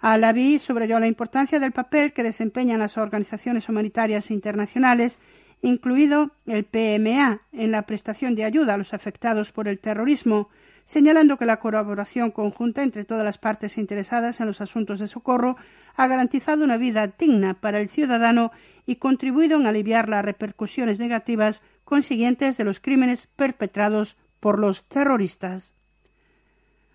Alavi 0.00 0.58
subrayó 0.58 0.98
la 0.98 1.06
importancia 1.06 1.60
del 1.60 1.70
papel 1.70 2.12
que 2.12 2.24
desempeñan 2.24 2.80
las 2.80 2.98
organizaciones 2.98 3.68
humanitarias 3.68 4.32
internacionales, 4.32 5.20
incluido 5.64 6.30
el 6.46 6.64
PMA, 6.64 7.40
en 7.52 7.70
la 7.70 7.82
prestación 7.82 8.34
de 8.34 8.44
ayuda 8.44 8.74
a 8.74 8.76
los 8.76 8.92
afectados 8.92 9.50
por 9.50 9.66
el 9.66 9.78
terrorismo, 9.78 10.50
señalando 10.84 11.38
que 11.38 11.46
la 11.46 11.58
colaboración 11.58 12.30
conjunta 12.30 12.82
entre 12.82 13.06
todas 13.06 13.24
las 13.24 13.38
partes 13.38 13.78
interesadas 13.78 14.40
en 14.40 14.46
los 14.46 14.60
asuntos 14.60 14.98
de 14.98 15.08
socorro 15.08 15.56
ha 15.96 16.06
garantizado 16.06 16.64
una 16.64 16.76
vida 16.76 17.06
digna 17.06 17.54
para 17.54 17.80
el 17.80 17.88
ciudadano 17.88 18.52
y 18.84 18.96
contribuido 18.96 19.58
en 19.58 19.66
aliviar 19.66 20.10
las 20.10 20.22
repercusiones 20.22 20.98
negativas 20.98 21.62
consiguientes 21.84 22.58
de 22.58 22.64
los 22.64 22.78
crímenes 22.78 23.26
perpetrados 23.34 24.16
por 24.40 24.58
los 24.58 24.84
terroristas. 24.84 25.72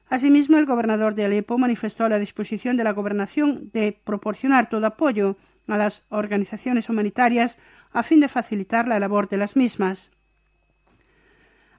Asimismo, 0.10 0.58
el 0.60 0.68
gobernador 0.68 1.16
de 1.16 1.26
Alepo 1.26 1.58
manifestó 1.58 2.08
la 2.08 2.20
disposición 2.20 2.78
de 2.78 2.84
la 2.84 2.94
gobernación 2.94 3.72
de 3.74 3.98
proporcionar 4.04 4.70
todo 4.70 4.86
apoyo 4.86 5.38
a 5.68 5.78
las 5.78 6.04
organizaciones 6.10 6.90
humanitarias 6.90 7.60
a 7.92 8.04
fin 8.04 8.20
de 8.20 8.28
facilitar 8.28 8.88
la 8.88 9.00
labor 9.00 9.30
de 9.30 9.38
las 9.38 9.56
mismas. 9.56 10.12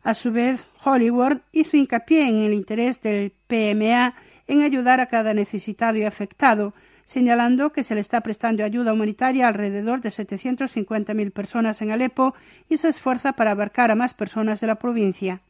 A 0.03 0.15
su 0.15 0.33
vez, 0.33 0.67
Hollywood 0.85 1.39
hizo 1.53 1.77
hincapié 1.77 2.29
en 2.29 2.43
el 2.43 2.55
interés 2.55 3.03
del 3.03 3.33
PMA 3.47 4.15
en 4.47 4.63
ayudar 4.63 5.01
a 5.01 5.07
cada 5.07 5.35
necesitado 5.35 5.99
y 5.99 6.05
afectado, 6.05 6.73
señalando 7.05 7.73
que 7.73 7.83
se 7.83 7.95
le 7.95 8.01
está 8.01 8.21
prestando 8.21 8.65
ayuda 8.65 8.93
humanitaria 8.93 9.47
a 9.47 9.49
alrededor 9.49 10.01
de 10.01 10.09
750.000 10.09 11.33
personas 11.33 11.83
en 11.83 11.91
Alepo 11.91 12.35
y 12.69 12.79
se 12.79 12.89
esfuerza 12.89 13.35
para 13.35 13.51
abarcar 13.51 13.91
a 13.91 13.95
más 13.95 14.15
personas 14.15 14.61
de 14.61 14.67
la 14.67 14.77
provincia 14.77 15.41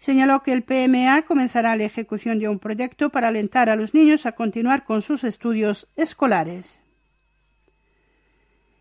señaló 0.00 0.42
que 0.42 0.54
el 0.54 0.62
PMA 0.62 1.22
comenzará 1.22 1.76
la 1.76 1.84
ejecución 1.84 2.38
de 2.38 2.48
un 2.48 2.58
proyecto 2.58 3.10
para 3.10 3.28
alentar 3.28 3.68
a 3.68 3.76
los 3.76 3.92
niños 3.92 4.24
a 4.24 4.32
continuar 4.32 4.84
con 4.84 5.02
sus 5.02 5.24
estudios 5.24 5.86
escolares. 5.94 6.80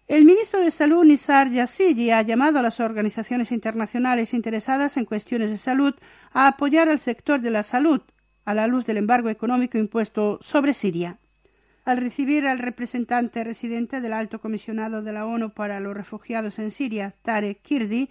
El 0.09 0.25
ministro 0.25 0.59
de 0.59 0.71
Salud, 0.71 1.05
Nisar 1.05 1.51
Yassigi, 1.51 2.09
ha 2.09 2.23
llamado 2.23 2.57
a 2.57 2.63
las 2.63 2.79
organizaciones 2.79 3.51
internacionales 3.51 4.33
interesadas 4.33 4.97
en 4.97 5.05
cuestiones 5.05 5.51
de 5.51 5.59
salud 5.59 5.93
a 6.33 6.47
apoyar 6.47 6.89
al 6.89 6.99
sector 6.99 7.41
de 7.41 7.51
la 7.51 7.61
salud 7.61 8.01
a 8.43 8.55
la 8.55 8.65
luz 8.65 8.87
del 8.87 8.97
embargo 8.97 9.29
económico 9.29 9.77
impuesto 9.77 10.39
sobre 10.41 10.73
Siria. 10.73 11.19
Al 11.85 11.97
recibir 11.97 12.47
al 12.47 12.57
representante 12.57 13.43
residente 13.43 14.01
del 14.01 14.13
Alto 14.13 14.41
Comisionado 14.41 15.03
de 15.03 15.13
la 15.13 15.27
ONU 15.27 15.51
para 15.51 15.79
los 15.79 15.95
Refugiados 15.95 16.57
en 16.57 16.71
Siria, 16.71 17.13
Tarek 17.21 17.61
Kirdi, 17.61 18.09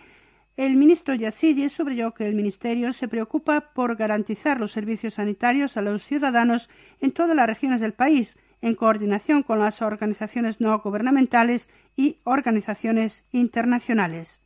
el 0.57 0.77
ministro 0.77 1.17
Yazidi 1.17 1.69
subrayó 1.69 2.15
que 2.15 2.29
el 2.29 2.37
Ministerio 2.37 2.93
se 2.93 3.09
preocupa 3.09 3.73
por 3.75 3.97
garantizar 3.97 4.61
los 4.61 4.71
servicios 4.71 5.15
sanitarios 5.15 5.77
a 5.77 5.83
los 5.83 6.05
ciudadanos 6.05 6.71
en 7.01 7.11
todas 7.11 7.35
las 7.35 7.49
regiones 7.49 7.81
del 7.81 7.93
país, 7.93 8.39
en 8.63 8.75
coordinación 8.75 9.43
con 9.43 9.59
las 9.59 9.83
organizaciones 9.83 10.61
no 10.61 10.79
gubernamentales 10.81 11.69
y 11.97 12.19
organizaciones 12.25 13.25
internacionales. 13.33 14.43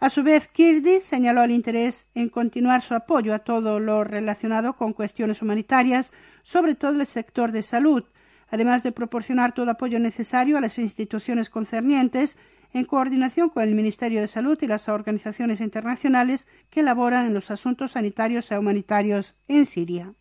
A 0.00 0.10
su 0.10 0.22
vez, 0.22 0.46
Kirdi 0.46 1.00
señaló 1.00 1.42
el 1.42 1.50
interés 1.50 2.06
en 2.14 2.28
continuar 2.28 2.82
su 2.82 2.94
apoyo 2.94 3.34
a 3.34 3.40
todo 3.40 3.80
lo 3.80 4.04
relacionado 4.04 4.74
con 4.74 4.92
cuestiones 4.92 5.42
humanitarias, 5.42 6.12
sobre 6.44 6.76
todo 6.76 6.92
el 6.92 7.06
sector 7.06 7.50
de 7.50 7.62
salud, 7.62 8.04
además 8.48 8.84
de 8.84 8.92
proporcionar 8.92 9.52
todo 9.52 9.72
apoyo 9.72 9.98
necesario 9.98 10.56
a 10.56 10.60
las 10.60 10.78
instituciones 10.78 11.50
concernientes 11.50 12.38
en 12.72 12.84
coordinación 12.84 13.48
con 13.48 13.64
el 13.64 13.74
Ministerio 13.74 14.20
de 14.20 14.28
Salud 14.28 14.58
y 14.60 14.66
las 14.66 14.88
organizaciones 14.88 15.60
internacionales 15.60 16.46
que 16.70 16.80
elaboran 16.80 17.26
en 17.26 17.34
los 17.34 17.50
asuntos 17.50 17.92
sanitarios 17.92 18.52
e 18.52 18.58
humanitarios 18.58 19.36
en 19.48 19.66
Siria. 19.66 20.12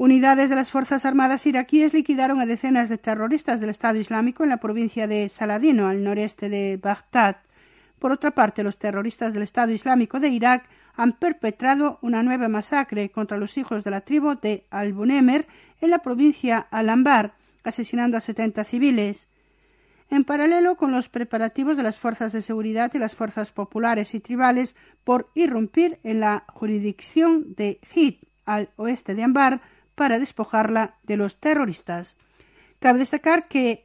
Unidades 0.00 0.48
de 0.48 0.56
las 0.56 0.70
Fuerzas 0.70 1.04
Armadas 1.04 1.44
iraquíes 1.44 1.92
liquidaron 1.92 2.40
a 2.40 2.46
decenas 2.46 2.88
de 2.88 2.96
terroristas 2.96 3.60
del 3.60 3.68
Estado 3.68 3.98
Islámico 3.98 4.42
en 4.42 4.48
la 4.48 4.56
provincia 4.56 5.06
de 5.06 5.28
Saladino, 5.28 5.88
al 5.88 6.02
noreste 6.02 6.48
de 6.48 6.78
Bagdad. 6.78 7.36
Por 7.98 8.10
otra 8.10 8.30
parte, 8.30 8.62
los 8.62 8.78
terroristas 8.78 9.34
del 9.34 9.42
Estado 9.42 9.72
Islámico 9.72 10.18
de 10.18 10.30
Irak 10.30 10.64
han 10.96 11.12
perpetrado 11.12 11.98
una 12.00 12.22
nueva 12.22 12.48
masacre 12.48 13.10
contra 13.10 13.36
los 13.36 13.58
hijos 13.58 13.84
de 13.84 13.90
la 13.90 14.00
tribu 14.00 14.40
de 14.40 14.64
Al-Bunemer 14.70 15.46
en 15.82 15.90
la 15.90 15.98
provincia 15.98 16.66
Al-Anbar, 16.70 17.34
asesinando 17.62 18.16
a 18.16 18.22
70 18.22 18.64
civiles 18.64 19.28
en 20.08 20.24
paralelo 20.24 20.76
con 20.76 20.92
los 20.92 21.10
preparativos 21.10 21.76
de 21.76 21.82
las 21.82 21.98
fuerzas 21.98 22.32
de 22.32 22.40
seguridad 22.40 22.90
y 22.94 22.98
las 22.98 23.14
fuerzas 23.14 23.52
populares 23.52 24.14
y 24.14 24.20
tribales 24.20 24.76
por 25.04 25.28
irrumpir 25.34 25.98
en 26.04 26.20
la 26.20 26.44
jurisdicción 26.48 27.54
de 27.54 27.80
Hit, 27.92 28.22
al 28.46 28.70
oeste 28.76 29.14
de 29.14 29.24
Ambar, 29.24 29.60
para 30.00 30.18
despojarla 30.18 30.94
de 31.02 31.18
los 31.18 31.36
terroristas. 31.36 32.16
Cabe 32.78 33.00
destacar 33.00 33.48
que 33.48 33.84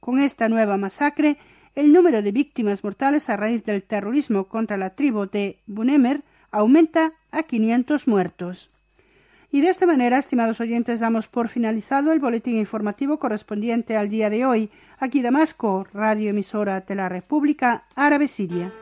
con 0.00 0.18
esta 0.18 0.48
nueva 0.48 0.76
masacre 0.76 1.38
el 1.76 1.92
número 1.92 2.20
de 2.20 2.32
víctimas 2.32 2.82
mortales 2.82 3.30
a 3.30 3.36
raíz 3.36 3.62
del 3.62 3.84
terrorismo 3.84 4.48
contra 4.48 4.76
la 4.76 4.96
tribu 4.96 5.26
de 5.26 5.60
Bunemer 5.68 6.24
aumenta 6.50 7.12
a 7.30 7.44
500 7.44 8.08
muertos. 8.08 8.70
Y 9.52 9.60
de 9.60 9.68
esta 9.68 9.86
manera, 9.86 10.18
estimados 10.18 10.60
oyentes, 10.60 10.98
damos 10.98 11.28
por 11.28 11.48
finalizado 11.48 12.10
el 12.10 12.18
boletín 12.18 12.56
informativo 12.56 13.20
correspondiente 13.20 13.96
al 13.96 14.08
día 14.08 14.30
de 14.30 14.44
hoy. 14.44 14.68
Aquí 14.98 15.22
Damasco, 15.22 15.86
radio 15.94 16.30
emisora 16.30 16.80
de 16.80 16.96
la 16.96 17.08
República 17.08 17.84
Árabe 17.94 18.26
Siria. 18.26 18.72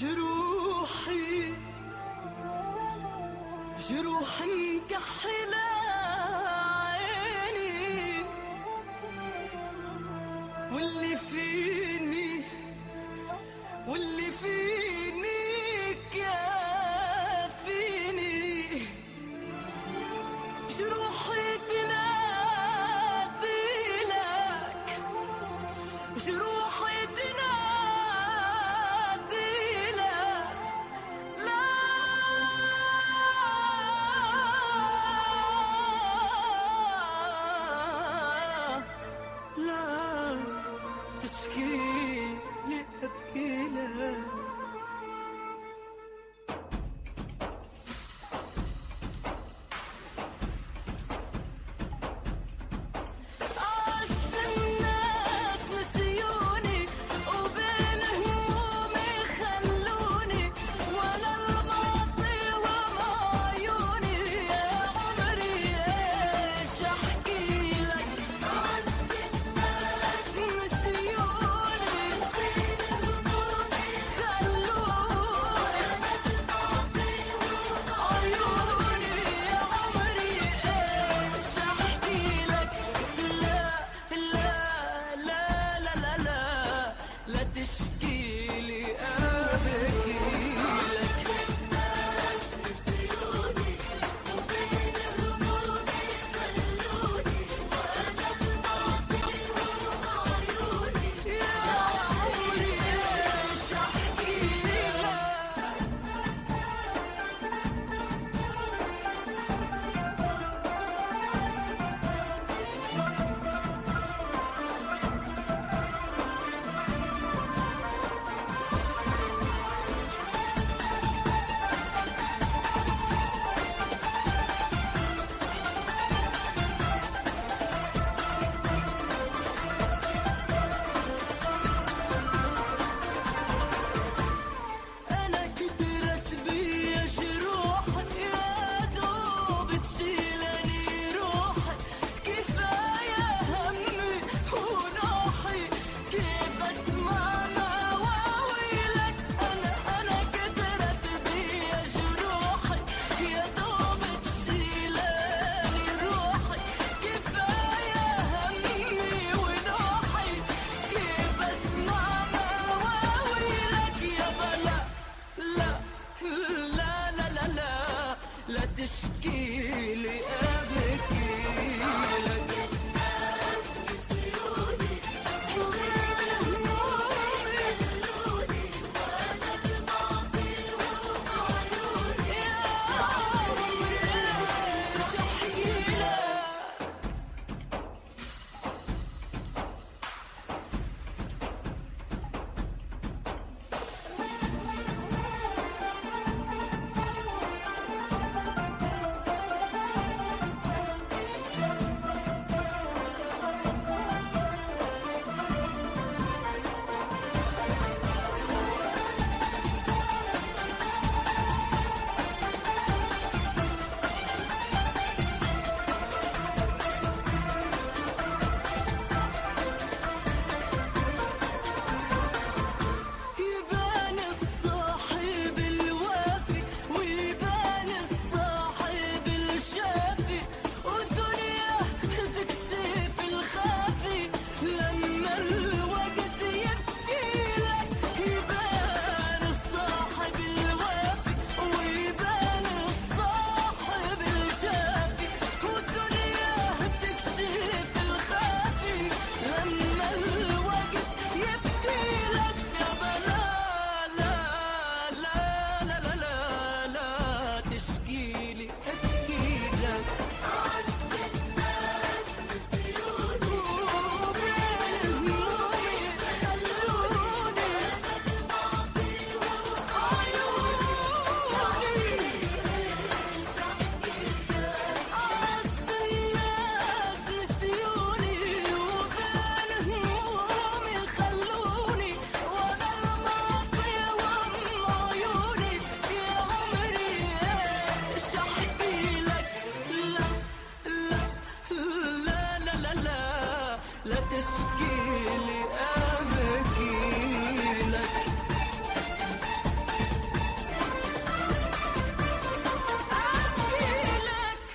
جروحي 0.00 1.54
جروح 3.90 4.40
مكحله 4.42 5.85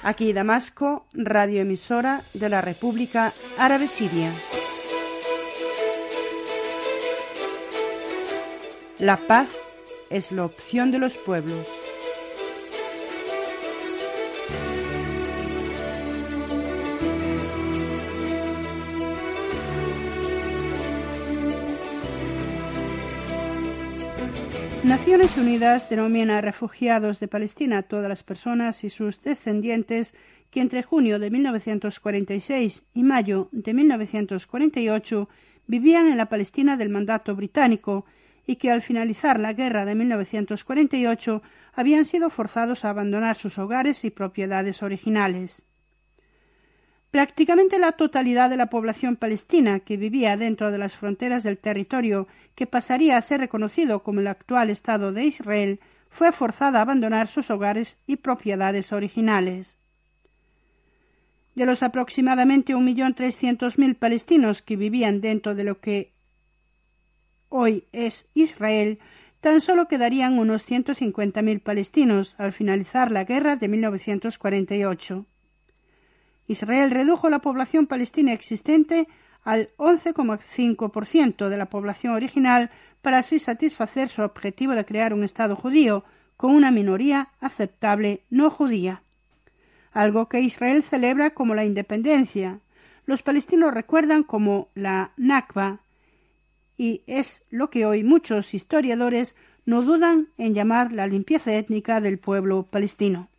Aquí 0.04 0.34
Damasco, 0.34 1.06
radioemisora 1.14 2.22
de 2.34 2.50
la 2.50 2.62
República 2.62 3.34
Árabe 3.60 3.88
Siria. 3.88 4.32
La 8.98 9.18
paz 9.18 9.48
es 10.10 10.32
la 10.32 10.46
opción 10.46 10.92
de 10.92 11.00
los 11.00 11.14
pueblos. 11.14 11.68
Naciones 24.92 25.38
Unidas 25.38 25.90
denomina 25.90 26.42
refugiados 26.42 27.22
de 27.22 27.30
Palestina 27.30 27.78
a 27.78 27.82
todas 27.82 28.10
las 28.10 28.24
personas 28.24 28.84
y 28.84 28.90
sus 28.90 29.22
descendientes 29.22 30.14
que 30.50 30.60
entre 30.60 30.84
junio 30.84 31.18
de 31.18 31.30
1946 31.30 32.84
y 32.94 33.04
mayo 33.04 33.48
de 33.54 33.74
1948 33.74 35.30
vivían 35.66 36.10
en 36.10 36.18
la 36.18 36.26
Palestina 36.26 36.76
del 36.76 36.90
mandato 36.90 37.34
británico 37.38 38.04
y 38.46 38.58
que 38.58 38.70
al 38.70 38.82
finalizar 38.82 39.40
la 39.40 39.54
guerra 39.54 39.86
de 39.86 39.96
1948 39.96 41.42
habían 41.74 42.04
sido 42.04 42.30
forzados 42.30 42.84
a 42.84 42.90
abandonar 42.90 43.38
sus 43.38 43.60
hogares 43.60 44.04
y 44.04 44.10
propiedades 44.10 44.84
originales. 44.84 45.71
Prácticamente 47.12 47.78
la 47.78 47.92
totalidad 47.92 48.50
de 48.50 48.56
la 48.56 48.68
población 48.68 49.18
palestina 49.18 49.82
que 49.82 49.98
vivía 49.98 50.38
dentro 50.38 50.72
de 50.72 50.78
las 50.78 50.96
fronteras 50.96 51.44
del 51.44 51.58
territorio 51.58 52.28
que 52.56 52.68
pasaría 52.68 53.18
a 53.18 53.22
ser 53.22 53.42
reconocido 53.42 54.02
como 54.02 54.22
el 54.22 54.28
actual 54.28 54.70
Estado 54.70 55.12
de 55.12 55.26
Israel 55.26 55.82
fue 56.10 56.32
forzada 56.32 56.80
a 56.80 56.84
abandonar 56.84 57.28
sus 57.28 57.50
hogares 57.52 57.98
y 58.08 58.16
propiedades 58.16 58.94
originales. 58.94 59.78
De 61.54 61.66
los 61.66 61.84
aproximadamente 61.84 62.76
un 62.76 62.86
millón 62.86 63.14
trescientos 63.14 63.78
mil 63.78 63.96
palestinos 63.96 64.62
que 64.62 64.78
vivían 64.78 65.20
dentro 65.20 65.54
de 65.54 65.66
lo 65.66 65.82
que 65.82 66.12
hoy 67.50 67.84
es 67.92 68.26
Israel, 68.34 69.00
tan 69.42 69.60
solo 69.60 69.90
quedarían 69.90 70.40
unos 70.40 70.64
ciento 70.64 70.96
cincuenta 70.96 71.42
mil 71.42 71.60
palestinos 71.60 72.36
al 72.38 72.54
finalizar 72.54 73.12
la 73.12 73.26
guerra 73.26 73.58
de 73.58 73.68
1948. 73.68 75.26
Israel 76.52 76.92
redujo 76.92 77.30
la 77.30 77.40
población 77.40 77.88
palestina 77.88 78.34
existente 78.34 79.08
al 79.44 79.70
11,5% 79.78 81.48
de 81.48 81.58
la 81.58 81.68
población 81.68 82.14
original 82.14 82.70
para 83.02 83.20
así 83.20 83.40
satisfacer 83.40 84.10
su 84.10 84.22
objetivo 84.22 84.74
de 84.74 84.86
crear 84.86 85.14
un 85.14 85.24
Estado 85.24 85.56
judío 85.56 86.04
con 86.38 86.52
una 86.52 86.70
minoría 86.70 87.30
aceptable 87.40 88.22
no 88.30 88.50
judía. 88.50 89.02
Algo 89.94 90.28
que 90.28 90.42
Israel 90.42 90.84
celebra 90.84 91.32
como 91.32 91.56
la 91.56 91.66
independencia. 91.66 92.60
Los 93.06 93.24
palestinos 93.24 93.74
recuerdan 93.74 94.24
como 94.24 94.68
la 94.76 95.12
Nakba 95.18 95.80
y 96.78 97.02
es 97.08 97.42
lo 97.50 97.70
que 97.70 97.86
hoy 97.86 98.04
muchos 98.04 98.54
historiadores 98.54 99.36
no 99.66 99.84
dudan 99.84 100.28
en 100.38 100.54
llamar 100.54 100.92
la 100.92 101.08
limpieza 101.08 101.54
étnica 101.54 102.02
del 102.02 102.18
pueblo 102.18 102.64
palestino. 102.64 103.31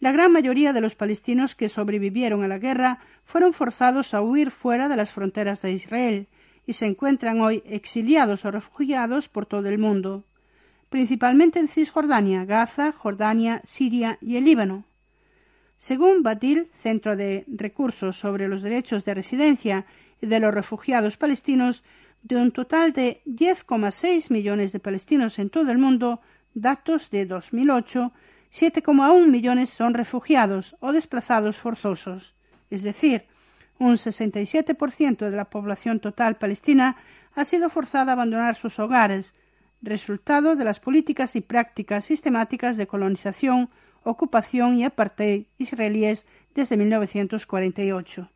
La 0.00 0.12
gran 0.12 0.30
mayoría 0.30 0.72
de 0.72 0.80
los 0.80 0.94
palestinos 0.94 1.56
que 1.56 1.68
sobrevivieron 1.68 2.44
a 2.44 2.48
la 2.48 2.58
guerra 2.58 3.00
fueron 3.24 3.52
forzados 3.52 4.14
a 4.14 4.22
huir 4.22 4.52
fuera 4.52 4.88
de 4.88 4.96
las 4.96 5.12
fronteras 5.12 5.62
de 5.62 5.72
Israel 5.72 6.28
y 6.66 6.74
se 6.74 6.86
encuentran 6.86 7.40
hoy 7.40 7.62
exiliados 7.66 8.44
o 8.44 8.50
refugiados 8.50 9.28
por 9.28 9.46
todo 9.46 9.68
el 9.68 9.78
mundo, 9.78 10.24
principalmente 10.88 11.58
en 11.58 11.66
Cisjordania, 11.66 12.44
Gaza, 12.44 12.92
Jordania, 12.92 13.60
Siria 13.64 14.18
y 14.20 14.36
el 14.36 14.44
Líbano. 14.44 14.84
Según 15.78 16.22
Batil, 16.22 16.68
Centro 16.80 17.16
de 17.16 17.44
Recursos 17.48 18.16
sobre 18.16 18.48
los 18.48 18.62
Derechos 18.62 19.04
de 19.04 19.14
Residencia 19.14 19.86
y 20.20 20.26
de 20.26 20.40
los 20.40 20.54
Refugiados 20.54 21.16
Palestinos, 21.16 21.82
de 22.22 22.36
un 22.36 22.52
total 22.52 22.92
de 22.92 23.22
10,6 23.26 24.30
millones 24.32 24.72
de 24.72 24.80
palestinos 24.80 25.38
en 25.38 25.50
todo 25.50 25.70
el 25.70 25.78
mundo, 25.78 26.20
datos 26.54 27.10
de 27.10 27.26
2008, 27.26 28.12
7,1 28.52 29.26
millones 29.26 29.70
son 29.70 29.94
refugiados 29.94 30.76
o 30.80 30.92
desplazados 30.92 31.56
forzosos, 31.56 32.34
es 32.70 32.82
decir, 32.82 33.26
un 33.78 33.94
67% 33.94 35.30
de 35.30 35.36
la 35.36 35.44
población 35.44 36.00
total 36.00 36.36
palestina 36.36 36.96
ha 37.34 37.44
sido 37.44 37.70
forzada 37.70 38.12
a 38.12 38.14
abandonar 38.14 38.54
sus 38.54 38.78
hogares, 38.78 39.34
resultado 39.80 40.56
de 40.56 40.64
las 40.64 40.80
políticas 40.80 41.36
y 41.36 41.40
prácticas 41.40 42.04
sistemáticas 42.04 42.76
de 42.76 42.88
colonización, 42.88 43.70
ocupación 44.02 44.76
y 44.76 44.84
apartheid 44.84 45.44
israelíes 45.58 46.26
desde 46.54 46.76
1948. 46.76 48.28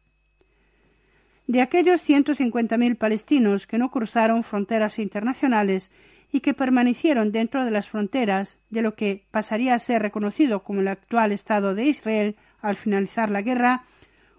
De 1.48 1.60
aquellos 1.60 2.08
150.000 2.08 2.96
palestinos 2.96 3.66
que 3.66 3.78
no 3.78 3.90
cruzaron 3.90 4.44
fronteras 4.44 5.00
internacionales 5.00 5.90
y 6.32 6.40
que 6.40 6.54
permanecieron 6.54 7.30
dentro 7.30 7.64
de 7.64 7.70
las 7.70 7.90
fronteras 7.90 8.58
de 8.70 8.80
lo 8.80 8.94
que 8.94 9.26
pasaría 9.30 9.74
a 9.74 9.78
ser 9.78 10.00
reconocido 10.00 10.64
como 10.64 10.80
el 10.80 10.88
actual 10.88 11.30
Estado 11.30 11.74
de 11.74 11.84
Israel 11.84 12.36
al 12.62 12.76
finalizar 12.76 13.30
la 13.30 13.42
guerra, 13.42 13.84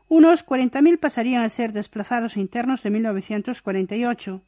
unos 0.08 0.46
40.000 0.46 1.00
pasarían 1.00 1.44
a 1.44 1.50
ser 1.50 1.72
desplazados 1.72 2.36
internos 2.36 2.82
de 2.82 2.90
1948. 2.90 4.42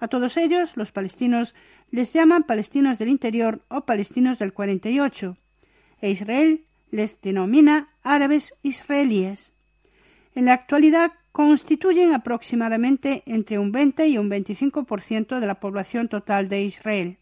A 0.00 0.08
todos 0.08 0.36
ellos, 0.36 0.76
los 0.76 0.92
palestinos 0.92 1.54
les 1.90 2.12
llaman 2.12 2.42
palestinos 2.42 2.98
del 2.98 3.08
interior 3.08 3.62
o 3.68 3.82
palestinos 3.82 4.38
del 4.38 4.52
48, 4.52 5.36
e 6.00 6.10
Israel 6.10 6.64
les 6.90 7.20
denomina 7.20 7.88
árabes 8.02 8.58
israelíes. 8.62 9.52
En 10.34 10.46
la 10.46 10.54
actualidad 10.54 11.12
constituyen 11.32 12.12
aproximadamente 12.12 13.22
entre 13.26 13.58
un 13.58 13.72
20 13.72 14.06
y 14.06 14.18
un 14.18 14.30
25% 14.30 15.40
de 15.40 15.46
la 15.46 15.60
población 15.60 16.08
total 16.08 16.48
de 16.48 16.62
Israel. 16.62 17.16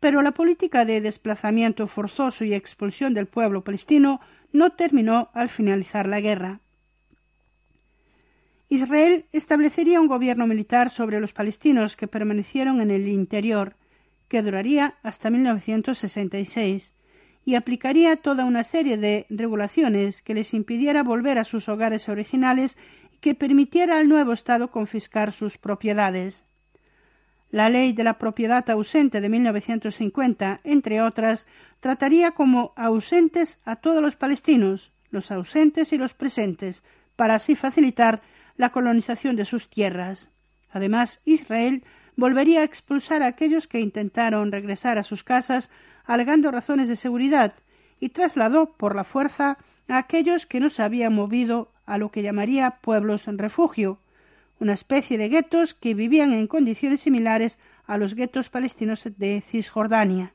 Pero 0.00 0.20
la 0.20 0.32
política 0.32 0.84
de 0.84 1.00
desplazamiento 1.00 1.86
forzoso 1.86 2.44
y 2.44 2.52
expulsión 2.52 3.14
del 3.14 3.26
pueblo 3.26 3.62
palestino 3.62 4.20
no 4.52 4.70
terminó 4.70 5.30
al 5.32 5.48
finalizar 5.48 6.06
la 6.06 6.20
guerra. 6.20 6.60
Israel 8.68 9.24
establecería 9.32 10.00
un 10.00 10.08
gobierno 10.08 10.46
militar 10.46 10.90
sobre 10.90 11.20
los 11.20 11.32
palestinos 11.32 11.96
que 11.96 12.08
permanecieron 12.08 12.80
en 12.80 12.90
el 12.90 13.08
interior, 13.08 13.76
que 14.28 14.42
duraría 14.42 14.96
hasta 15.02 15.30
1966, 15.30 16.92
y 17.44 17.56
aplicaría 17.56 18.16
toda 18.16 18.44
una 18.44 18.64
serie 18.64 18.96
de 18.96 19.26
regulaciones 19.28 20.22
que 20.22 20.34
les 20.34 20.54
impidiera 20.54 21.02
volver 21.02 21.38
a 21.38 21.44
sus 21.44 21.68
hogares 21.68 22.08
originales 22.08 22.78
y 23.12 23.18
que 23.18 23.34
permitiera 23.34 23.98
al 23.98 24.08
nuevo 24.08 24.32
Estado 24.32 24.70
confiscar 24.70 25.32
sus 25.32 25.58
propiedades. 25.58 26.44
La 27.50 27.68
ley 27.68 27.92
de 27.92 28.02
la 28.02 28.18
propiedad 28.18 28.68
ausente 28.70 29.20
de 29.20 29.28
1950, 29.28 30.60
entre 30.64 31.02
otras, 31.02 31.46
trataría 31.80 32.32
como 32.32 32.72
ausentes 32.76 33.60
a 33.64 33.76
todos 33.76 34.02
los 34.02 34.16
palestinos, 34.16 34.90
los 35.10 35.30
ausentes 35.30 35.92
y 35.92 35.98
los 35.98 36.14
presentes, 36.14 36.82
para 37.14 37.36
así 37.36 37.54
facilitar 37.54 38.22
la 38.56 38.70
colonización 38.70 39.36
de 39.36 39.44
sus 39.44 39.68
tierras. 39.68 40.30
Además, 40.72 41.20
Israel 41.24 41.84
volvería 42.16 42.60
a 42.60 42.64
expulsar 42.64 43.22
a 43.22 43.26
aquellos 43.26 43.66
que 43.66 43.80
intentaron 43.80 44.50
regresar 44.50 44.98
a 44.98 45.02
sus 45.02 45.22
casas 45.22 45.70
alegando 46.04 46.50
razones 46.50 46.88
de 46.88 46.96
seguridad, 46.96 47.54
y 48.00 48.10
trasladó 48.10 48.72
por 48.72 48.94
la 48.94 49.04
fuerza 49.04 49.58
a 49.88 49.98
aquellos 49.98 50.46
que 50.46 50.60
no 50.60 50.70
se 50.70 50.82
habían 50.82 51.14
movido 51.14 51.72
a 51.86 51.98
lo 51.98 52.10
que 52.10 52.22
llamaría 52.22 52.78
pueblos 52.80 53.28
en 53.28 53.38
refugio, 53.38 53.98
una 54.60 54.72
especie 54.72 55.18
de 55.18 55.28
guetos 55.28 55.74
que 55.74 55.94
vivían 55.94 56.32
en 56.32 56.46
condiciones 56.46 57.00
similares 57.00 57.58
a 57.86 57.98
los 57.98 58.14
guetos 58.14 58.48
palestinos 58.48 59.08
de 59.16 59.42
Cisjordania. 59.46 60.32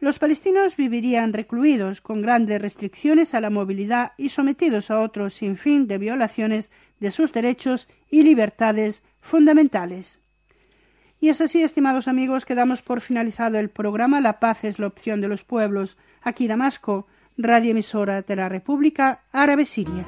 Los 0.00 0.18
palestinos 0.18 0.76
vivirían 0.76 1.34
recluidos 1.34 2.00
con 2.00 2.22
grandes 2.22 2.60
restricciones 2.60 3.34
a 3.34 3.40
la 3.42 3.50
movilidad 3.50 4.12
y 4.16 4.30
sometidos 4.30 4.90
a 4.90 5.00
otro 5.00 5.28
sinfín 5.28 5.86
de 5.86 5.98
violaciones 5.98 6.70
de 7.00 7.10
sus 7.10 7.32
derechos 7.32 7.86
y 8.10 8.22
libertades 8.22 9.04
fundamentales. 9.20 10.19
Y 11.20 11.28
es 11.28 11.40
así, 11.40 11.62
estimados 11.62 12.08
amigos, 12.08 12.46
que 12.46 12.54
damos 12.54 12.80
por 12.80 13.02
finalizado 13.02 13.58
el 13.58 13.68
programa 13.68 14.20
La 14.20 14.40
paz 14.40 14.64
es 14.64 14.78
la 14.78 14.86
opción 14.86 15.20
de 15.20 15.28
los 15.28 15.44
pueblos, 15.44 15.98
aquí 16.22 16.48
Damasco, 16.48 17.06
radioemisora 17.36 18.22
de 18.22 18.36
la 18.36 18.48
República 18.48 19.20
Árabe 19.32 19.66
Siria. 19.66 20.06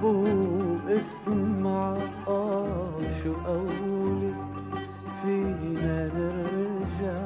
حب 0.00 0.06
واسمع 0.86 1.96
آه 2.28 3.00
شو 3.22 3.32
قولك 3.32 4.34
فينا 5.22 6.10
نرجع 6.14 7.22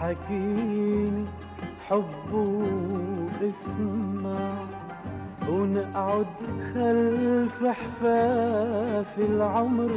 حكيني 0.00 1.24
حب 1.88 2.32
واسمع 3.42 4.52
ونقعد 5.48 6.26
خلف 6.74 7.66
حفاف 7.66 9.18
العمر. 9.18 9.90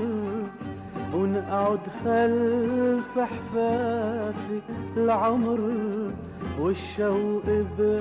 ونقعد 1.13 1.80
خلف 2.04 3.19
حفافي 3.19 4.60
العمر. 4.97 5.60
والشوق 6.60 7.43
بقلبي 7.45 7.97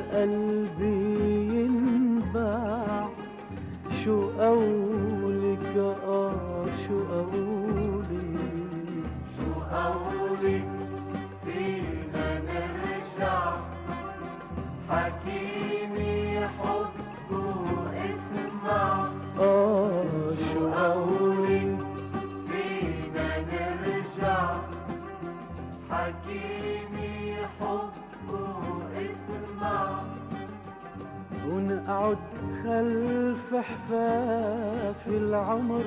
خلف 32.67 33.55
حفاف 33.55 35.09
العمر 35.09 35.87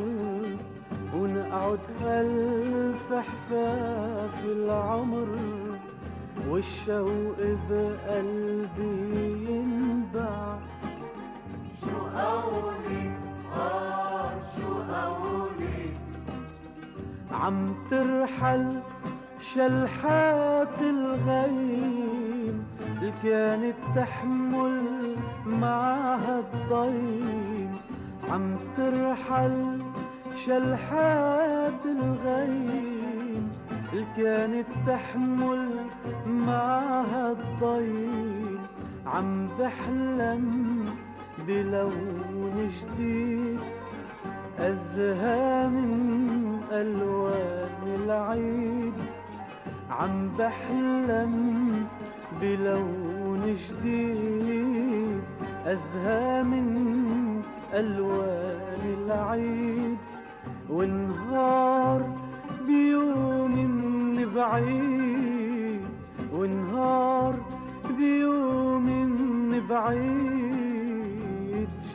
ونقعد 1.15 1.79
خلف 1.99 3.13
حفاف 3.13 4.45
العمر. 4.45 5.27
والشوق 6.49 7.37
بقلبي 7.69 9.45
ينبع. 9.49 10.57
شو 11.81 11.97
قولك 12.17 13.19
آه 13.55 14.31
شو 14.55 14.73
قولك 14.93 15.93
عم 17.31 17.73
ترحل 17.91 18.79
شلحات 19.39 20.81
الغيم 20.81 22.65
اللي 22.87 23.13
كانت 23.23 23.75
تحمل 23.95 25.08
معها 25.49 26.39
الضيم 26.39 27.71
عم 28.29 28.55
ترحل 28.77 29.79
شلحات 30.45 31.85
الغيم. 31.85 32.89
كانت 34.17 34.67
تحمل 34.87 35.69
معها 36.27 37.31
الضيم 37.31 38.59
عم 39.05 39.47
بحلم 39.59 40.85
بلون 41.47 42.69
جديد. 42.77 43.59
أزهى 44.59 45.67
من 45.67 46.61
ألوان 46.71 47.83
العيد 48.03 48.93
عم 49.91 50.29
بحلم 50.39 51.35
بلون 52.41 53.57
جديد. 53.65 55.18
أزهى 55.65 56.43
من 56.43 56.67
ألوان 57.73 58.83
العيد 58.97 59.97
ونهار 60.69 62.01
بيوم 62.67 63.55
من 63.55 64.33
بعيد 64.35 65.81
ونهار 66.33 67.35
بيوم 67.97 68.85
من 68.85 69.61
بعيد. 69.69 70.49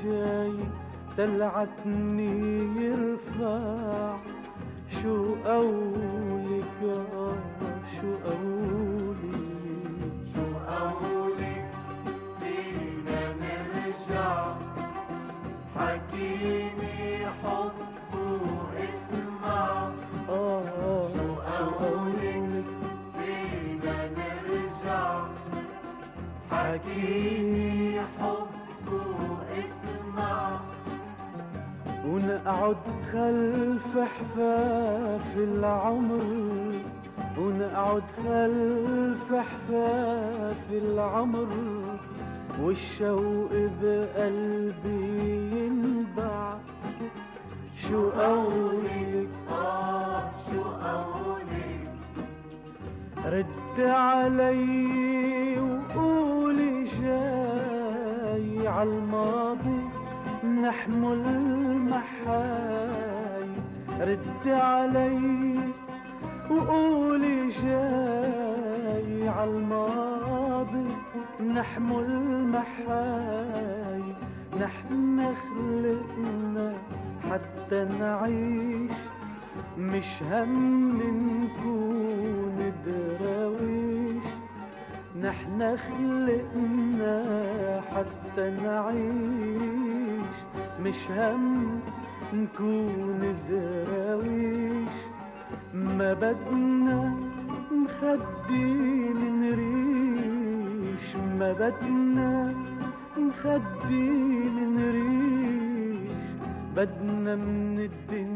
جاي 0.05 0.53
دلعتني 1.19 2.35
يرفع 2.85 4.17
شو 5.03 5.35
قولك 5.45 6.81
آه 6.85 7.37
شو 7.95 8.09
قولك 8.25 8.94
حكيني 26.95 28.01
حب 28.01 28.93
واسمع. 28.93 30.61
ونقعد 32.07 32.77
خلف 33.13 33.99
حفاف 33.99 35.37
العمر 35.37 36.25
ونقعد 37.39 38.03
خلف 38.25 39.35
حفاف 39.35 40.71
العمر 40.71 41.49
والشوق 42.61 43.51
بقلبي 43.83 45.07
ينبع. 45.57 46.55
شو 47.77 48.11
قولك 48.11 49.29
آه 49.51 50.31
شو 50.51 50.63
قولك 50.63 51.89
رد 53.27 53.81
علي 53.81 55.04
نحمل 60.85 61.25
محاي 61.91 63.49
رد 64.01 64.49
علي 64.49 65.59
وقولي 66.51 67.49
جاي 67.49 69.29
عالماضي 69.29 70.89
نحمل 71.41 72.11
محاي 72.49 74.03
نحن 74.61 75.35
خلقنا 75.35 76.73
حتى 77.31 77.85
نعيش. 78.01 78.97
مش 79.79 80.23
هم 80.23 80.99
نكون 81.43 82.73
دراويش 82.87 84.27
نحن 85.23 85.77
خلقنا 85.77 87.17
حتى 87.93 88.51
نعيش. 88.51 89.84
مش 90.81 91.01
هم 91.11 91.81
نكون 92.35 93.37
دراويش. 93.49 94.95
ما 95.75 96.15
بدنا 96.15 96.99
نخدي 97.73 98.65
من 99.21 99.41
ريش 99.59 101.07
ما 101.39 101.53
بدنا 101.53 102.55
نخدي 103.19 104.11
من 104.57 104.77
ريش 104.95 106.25
بدنا 106.77 107.35
من 107.37 107.79
الدنيا 107.81 108.35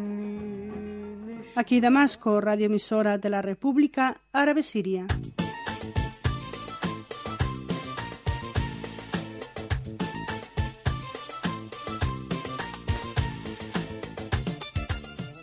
Aquí 1.57 1.81
Damasco, 1.81 2.41
radioemisora 2.41 3.19
de 3.19 3.29
la 3.31 3.43
República 3.43 4.05
Árabe 4.33 4.63
Siria. 4.63 5.05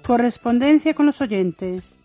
Correspondencia 0.06 0.94
con 0.94 1.08
los 1.08 1.20
oyentes. 1.20 1.96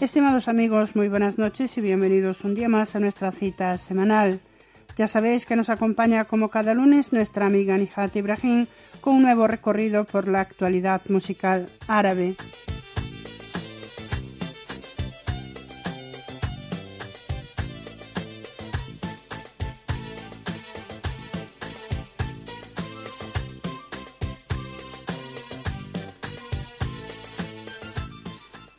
Estimados 0.00 0.48
amigos, 0.48 0.96
muy 0.96 1.08
buenas 1.08 1.38
noches 1.38 1.78
y 1.78 1.80
bienvenidos 1.80 2.40
un 2.42 2.56
día 2.56 2.68
más 2.68 2.96
a 2.96 3.00
nuestra 3.00 3.30
cita 3.30 3.76
semanal. 3.76 4.40
Ya 4.96 5.06
sabéis 5.06 5.46
que 5.46 5.54
nos 5.54 5.70
acompaña 5.70 6.24
como 6.24 6.48
cada 6.48 6.74
lunes 6.74 7.12
nuestra 7.12 7.46
amiga 7.46 7.78
Nihat 7.78 8.16
Ibrahim 8.16 8.66
con 9.00 9.14
un 9.14 9.22
nuevo 9.22 9.46
recorrido 9.46 10.02
por 10.02 10.26
la 10.26 10.40
actualidad 10.40 11.02
musical 11.08 11.68
árabe. 11.86 12.34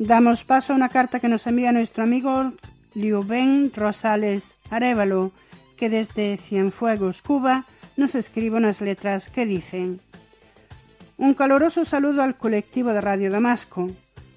Damos 0.10 0.44
paso 0.44 0.74
a 0.74 0.76
una 0.76 0.90
carta 0.90 1.20
que 1.20 1.28
nos 1.30 1.46
envía 1.46 1.72
nuestro 1.72 2.04
amigo 2.04 2.52
Liuben 2.96 3.72
Rosales 3.72 4.56
Arevalo, 4.72 5.32
que 5.78 5.88
desde 5.88 6.38
Cienfuegos, 6.38 7.22
Cuba, 7.22 7.66
nos 7.96 8.16
escribe 8.16 8.58
unas 8.58 8.82
letras 8.82 9.30
que 9.30 9.46
dicen 9.46 10.02
Un 11.20 11.36
caluroso 11.36 11.86
saludo 11.86 12.24
al 12.24 12.38
colectivo 12.38 12.92
de 12.92 13.02
Radio 13.02 13.30
Damasco. 13.30 13.86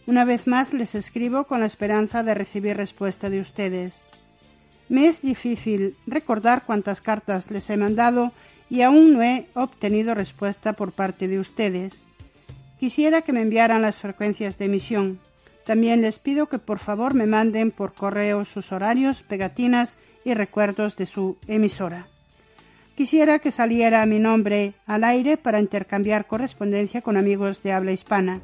Una 0.06 0.26
vez 0.26 0.46
más 0.46 0.74
les 0.74 0.94
escribo 0.94 1.44
con 1.44 1.60
la 1.60 1.66
esperanza 1.66 2.22
de 2.22 2.34
recibir 2.34 2.76
respuesta 2.76 3.30
de 3.30 3.40
ustedes. 3.40 4.02
Me 4.90 5.06
es 5.06 5.22
difícil 5.22 5.96
recordar 6.06 6.64
cuántas 6.66 7.00
cartas 7.00 7.50
les 7.50 7.70
he 7.70 7.78
mandado 7.78 8.32
y 8.68 8.82
aún 8.82 9.14
no 9.14 9.22
he 9.22 9.46
obtenido 9.54 10.12
respuesta 10.12 10.74
por 10.74 10.92
parte 10.92 11.28
de 11.28 11.38
ustedes. 11.38 12.02
Quisiera 12.78 13.22
que 13.22 13.32
me 13.32 13.40
enviaran 13.40 13.80
las 13.80 14.02
frecuencias 14.02 14.58
de 14.58 14.66
emisión. 14.66 15.31
También 15.64 16.02
les 16.02 16.18
pido 16.18 16.46
que 16.46 16.58
por 16.58 16.78
favor 16.78 17.14
me 17.14 17.26
manden 17.26 17.70
por 17.70 17.92
correo 17.92 18.44
sus 18.44 18.72
horarios, 18.72 19.22
pegatinas 19.22 19.96
y 20.24 20.34
recuerdos 20.34 20.96
de 20.96 21.06
su 21.06 21.36
emisora. 21.46 22.06
Quisiera 22.96 23.38
que 23.38 23.50
saliera 23.50 24.04
mi 24.06 24.18
nombre 24.18 24.74
al 24.86 25.04
aire 25.04 25.36
para 25.36 25.60
intercambiar 25.60 26.26
correspondencia 26.26 27.00
con 27.00 27.16
amigos 27.16 27.62
de 27.62 27.72
habla 27.72 27.92
hispana. 27.92 28.40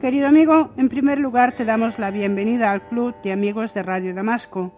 Querido 0.00 0.28
amigo, 0.28 0.70
en 0.76 0.88
primer 0.88 1.18
lugar 1.18 1.56
te 1.56 1.64
damos 1.64 1.98
la 1.98 2.10
bienvenida 2.10 2.70
al 2.70 2.88
Club 2.88 3.14
de 3.22 3.32
Amigos 3.32 3.74
de 3.74 3.82
Radio 3.82 4.14
Damasco. 4.14 4.72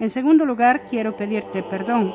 En 0.00 0.10
segundo 0.10 0.44
lugar, 0.46 0.84
quiero 0.88 1.16
pedirte 1.16 1.62
perdón. 1.62 2.14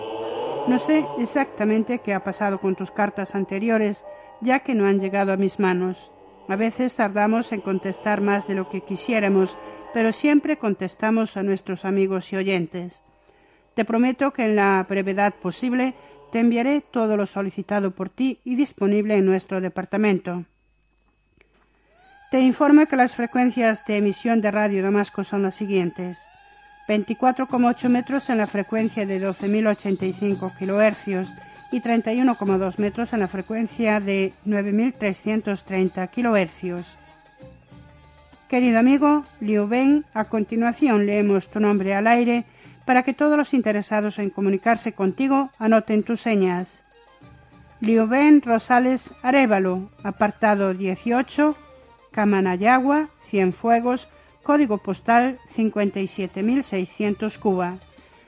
No 0.67 0.79
sé 0.79 1.05
exactamente 1.19 1.99
qué 1.99 2.13
ha 2.13 2.23
pasado 2.23 2.59
con 2.59 2.75
tus 2.75 2.91
cartas 2.91 3.35
anteriores, 3.35 4.05
ya 4.41 4.59
que 4.59 4.73
no 4.73 4.87
han 4.87 4.99
llegado 4.99 5.31
a 5.31 5.37
mis 5.37 5.59
manos. 5.59 6.11
A 6.47 6.55
veces 6.55 6.95
tardamos 6.95 7.51
en 7.51 7.61
contestar 7.61 8.21
más 8.21 8.47
de 8.47 8.55
lo 8.55 8.69
que 8.69 8.81
quisiéramos, 8.81 9.57
pero 9.93 10.11
siempre 10.11 10.57
contestamos 10.57 11.37
a 11.37 11.43
nuestros 11.43 11.85
amigos 11.85 12.33
y 12.33 12.35
oyentes. 12.35 13.03
Te 13.75 13.85
prometo 13.85 14.31
que 14.33 14.45
en 14.45 14.55
la 14.55 14.85
brevedad 14.87 15.33
posible 15.33 15.95
te 16.31 16.39
enviaré 16.39 16.81
todo 16.81 17.15
lo 17.15 17.25
solicitado 17.25 17.91
por 17.91 18.09
ti 18.09 18.39
y 18.43 18.55
disponible 18.55 19.15
en 19.15 19.25
nuestro 19.25 19.61
departamento. 19.61 20.43
Te 22.31 22.39
informo 22.41 22.87
que 22.87 22.95
las 22.95 23.15
frecuencias 23.15 23.85
de 23.85 23.97
emisión 23.97 24.41
de 24.41 24.51
Radio 24.51 24.83
Damasco 24.83 25.23
son 25.23 25.43
las 25.43 25.55
siguientes. 25.55 26.19
24,8 26.87 27.89
metros 27.89 28.29
en 28.29 28.39
la 28.39 28.47
frecuencia 28.47 29.05
de 29.05 29.21
12.085 29.21 30.51
kHz 30.57 31.52
y 31.73 31.81
31,2 31.81 32.77
metros 32.77 33.13
en 33.13 33.19
la 33.21 33.27
frecuencia 33.27 33.99
de 33.99 34.31
9.330 34.45 36.07
kHz. 36.07 36.97
Querido 38.47 38.77
amigo 38.77 39.25
Liu 39.41 39.67
Ben, 39.67 40.05
a 40.13 40.25
continuación 40.25 41.07
leemos 41.07 41.49
tu 41.49 41.59
nombre 41.59 41.95
al 41.95 42.05
aire 42.05 42.45
para 42.85 43.01
que 43.01 43.15
todos 43.15 43.37
los 43.37 43.55
interesados 43.55 44.19
en 44.19 44.29
comunicarse 44.29 44.93
contigo 44.93 45.49
anoten 45.57 46.03
tus 46.03 46.21
señas. 46.21 46.83
Liu 47.79 48.07
Ben 48.07 48.43
Rosales 48.43 49.09
Arevalo, 49.23 49.89
apartado 50.03 50.75
18, 50.75 51.55
Camanayagua, 52.11 53.07
Cienfuegos, 53.27 54.07
código 54.43 54.77
postal 54.77 55.39
57600 55.55 57.39
Cuba. 57.39 57.77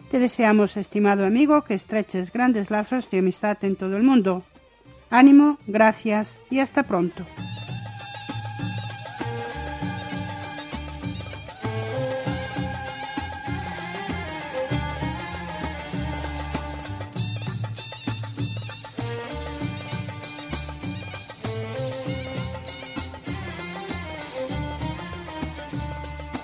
Te 0.10 0.20
deseamos, 0.20 0.78
estimado 0.78 1.26
amigo, 1.26 1.64
que 1.64 1.74
estreches 1.74 2.32
grandes 2.32 2.72
lazos 2.72 3.10
de 3.10 3.20
amistad 3.20 3.58
en 3.64 3.76
todo 3.76 3.98
el 3.98 4.04
mundo. 4.04 4.44
Ánimo, 5.10 5.58
gracias 5.68 6.40
y 6.50 6.60
hasta 6.60 6.84
pronto. 6.84 7.26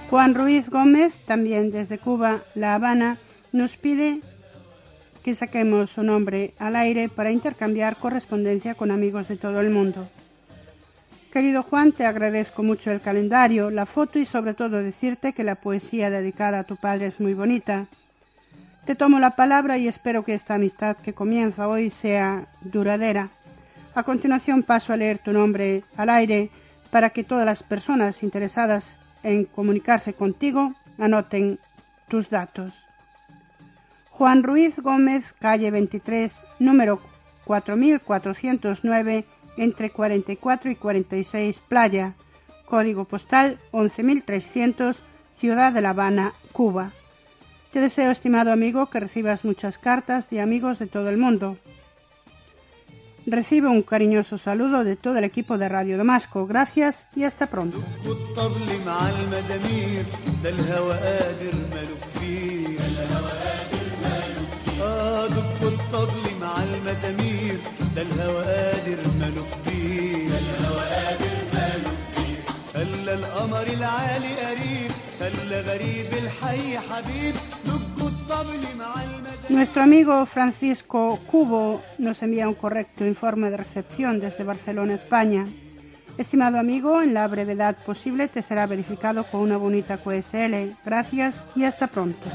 Juan 0.09 0.35
Ruiz 0.35 0.69
Gómez, 0.69 1.13
también 1.25 1.71
desde 1.71 1.97
Cuba, 1.97 2.41
La 2.53 2.75
Habana, 2.75 3.17
nos 3.51 3.77
pide 3.77 4.21
que 5.23 5.35
saquemos 5.35 5.91
su 5.91 6.03
nombre 6.03 6.53
al 6.57 6.75
aire 6.75 7.09
para 7.09 7.31
intercambiar 7.31 7.97
correspondencia 7.97 8.75
con 8.75 8.91
amigos 8.91 9.27
de 9.27 9.37
todo 9.37 9.61
el 9.61 9.69
mundo. 9.69 10.07
Querido 11.31 11.63
Juan, 11.63 11.93
te 11.93 12.05
agradezco 12.05 12.63
mucho 12.63 12.91
el 12.91 12.99
calendario, 12.99 13.69
la 13.69 13.85
foto 13.85 14.19
y 14.19 14.25
sobre 14.25 14.53
todo 14.53 14.83
decirte 14.83 15.33
que 15.33 15.43
la 15.43 15.55
poesía 15.55 16.09
dedicada 16.09 16.59
a 16.59 16.63
tu 16.63 16.75
padre 16.75 17.05
es 17.05 17.21
muy 17.21 17.33
bonita. 17.33 17.85
Te 18.85 18.95
tomo 18.95 19.19
la 19.19 19.35
palabra 19.35 19.77
y 19.77 19.87
espero 19.87 20.25
que 20.25 20.33
esta 20.33 20.55
amistad 20.55 20.97
que 20.97 21.13
comienza 21.13 21.67
hoy 21.67 21.89
sea 21.89 22.47
duradera. 22.61 23.29
A 23.93 24.03
continuación 24.03 24.63
paso 24.63 24.91
a 24.91 24.97
leer 24.97 25.19
tu 25.19 25.31
nombre 25.31 25.83
al 25.95 26.09
aire 26.09 26.49
para 26.89 27.11
que 27.11 27.23
todas 27.23 27.45
las 27.45 27.63
personas 27.63 28.23
interesadas 28.23 28.99
en 29.23 29.45
comunicarse 29.45 30.13
contigo 30.13 30.73
anoten 30.97 31.59
tus 32.09 32.29
datos. 32.29 32.73
Juan 34.21 34.43
Ruiz 34.43 34.77
Gómez, 34.77 35.25
calle 35.39 35.71
23, 35.71 36.35
número 36.59 37.01
4409, 37.45 39.25
entre 39.57 39.89
44 39.89 40.69
y 40.69 40.75
46 40.75 41.59
Playa, 41.67 42.13
código 42.65 43.05
postal 43.05 43.57
11300, 43.71 44.97
Ciudad 45.39 45.73
de 45.73 45.81
La 45.81 45.89
Habana, 45.89 46.33
Cuba. 46.51 46.91
Te 47.71 47.81
deseo, 47.81 48.11
estimado 48.11 48.51
amigo, 48.51 48.91
que 48.91 48.99
recibas 48.99 49.43
muchas 49.43 49.79
cartas 49.79 50.29
de 50.29 50.39
amigos 50.39 50.77
de 50.77 50.85
todo 50.85 51.09
el 51.09 51.17
mundo. 51.17 51.57
Recibe 53.25 53.69
un 53.69 53.81
cariñoso 53.81 54.37
saludo 54.37 54.83
de 54.83 54.97
todo 54.97 55.17
el 55.17 55.23
equipo 55.23 55.57
de 55.57 55.67
Radio 55.67 55.97
Damasco. 55.97 56.45
Gracias 56.45 57.07
y 57.15 57.23
hasta 57.23 57.47
pronto. 57.47 57.79
والطبل 65.20 66.24
مع 66.40 66.62
المزامير 66.62 67.58
ده 67.96 68.02
الهوى 68.02 68.42
قادر 68.44 68.98
ماله 69.20 69.42
كبير 69.64 70.30
اه 70.32 70.36
دق 70.36 70.42
الطبل 70.42 70.42
مع 70.42 70.42
المزامير 70.42 70.42
ده 70.42 70.42
الهوى 70.42 70.84
قادر 70.94 71.36
ماله 71.54 71.92
كبير 72.12 72.40
خلى 72.74 73.14
القمر 73.14 73.66
العالي 73.78 74.32
قريب 74.44 74.90
خلى 75.20 75.60
غريب 75.60 76.06
الحي 76.22 76.78
حبيب 76.78 77.34
دق 77.66 78.04
الطبل 78.06 78.62
مع 78.78 78.94
المزامير 79.02 79.26
Nuestro 79.48 79.82
amigo 79.82 80.26
Francisco 80.26 81.20
Cubo 81.30 81.80
nos 81.98 82.22
envía 82.22 82.48
un 82.48 82.54
correcto 82.54 83.06
informe 83.06 83.50
de 83.50 83.56
recepción 83.56 84.18
desde 84.20 84.42
Barcelona, 84.44 84.94
España. 84.94 85.46
Estimado 86.18 86.58
amigo, 86.58 87.00
en 87.02 87.14
la 87.14 87.28
brevedad 87.28 87.76
posible 87.86 88.26
te 88.28 88.42
será 88.42 88.66
verificado 88.66 89.22
con 89.24 89.40
una 89.42 89.56
bonita 89.56 89.98
QSL. 89.98 90.54
Gracias 90.84 91.44
y 91.54 91.62
hasta 91.64 91.86
pronto. 91.86 92.26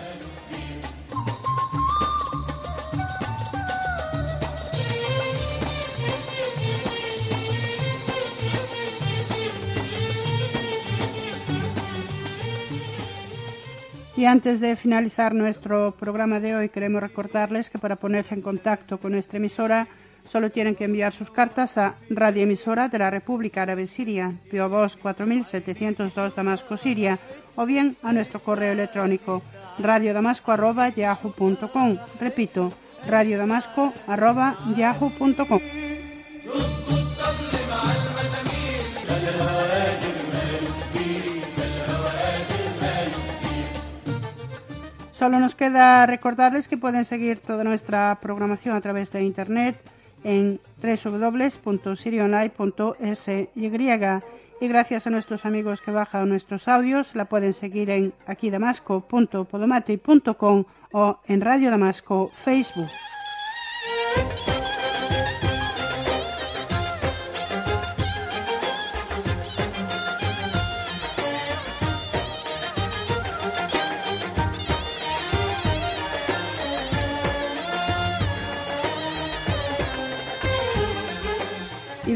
Y 14.17 14.25
antes 14.25 14.61
de 14.61 14.77
finalizar 14.77 15.35
nuestro 15.35 15.93
programa 15.93 16.41
de 16.41 16.57
hoy, 16.57 16.71
queremos 16.71 17.03
recordarles 17.03 17.69
que 17.69 17.79
para 17.79 17.97
ponerse 17.97 18.35
en 18.35 18.41
contacto 18.41 18.97
con 18.99 19.13
nuestra 19.13 19.37
emisora 19.37 19.89
solo 20.27 20.51
tienen 20.51 20.75
que 20.75 20.85
enviar 20.85 21.13
sus 21.13 21.31
cartas 21.31 21.77
a 21.77 21.97
Radio 22.09 22.45
Emisora 22.45 22.89
de 22.89 22.99
la 22.99 23.11
República 23.11 23.61
Árabe 23.63 23.87
Siria, 23.87 24.33
Pio 24.51 24.71
Box 24.71 24.97
4702 24.97 26.35
Damasco, 26.35 26.79
Siria, 26.79 27.19
o 27.57 27.67
bien 27.67 27.99
a 28.03 28.13
nuestro 28.13 28.41
correo 28.41 28.73
electrónico 28.73 29.43
radiodamasco.yahoo.com. 29.79 31.99
Repito, 32.19 32.73
radiodamasco.yahoo.com. 33.07 35.86
Solo 45.27 45.41
nos 45.41 45.57
queda 45.57 46.07
recordarles 46.07 46.69
que 46.69 46.77
pueden 46.77 47.05
seguir 47.05 47.41
toda 47.41 47.65
nuestra 47.65 48.17
programación 48.23 48.77
a 48.77 48.81
través 48.81 49.11
de 49.11 49.25
internet 49.25 49.75
en 50.23 50.61
www.sirionline.sy 50.81 53.49
y 54.61 54.69
gracias 54.69 55.09
a 55.09 55.11
nuestros 55.11 55.45
amigos 55.45 55.81
que 55.81 55.91
bajan 55.91 56.29
nuestros 56.29 56.69
audios 56.69 57.17
la 57.17 57.25
pueden 57.25 57.55
seguir 57.55 57.91
en 57.91 58.13
aquidamasco.podomati.com 58.29 60.65
o 60.93 61.19
en 61.27 61.41
Radio 61.41 61.73
Damasco 61.73 62.31
Facebook. 62.45 62.87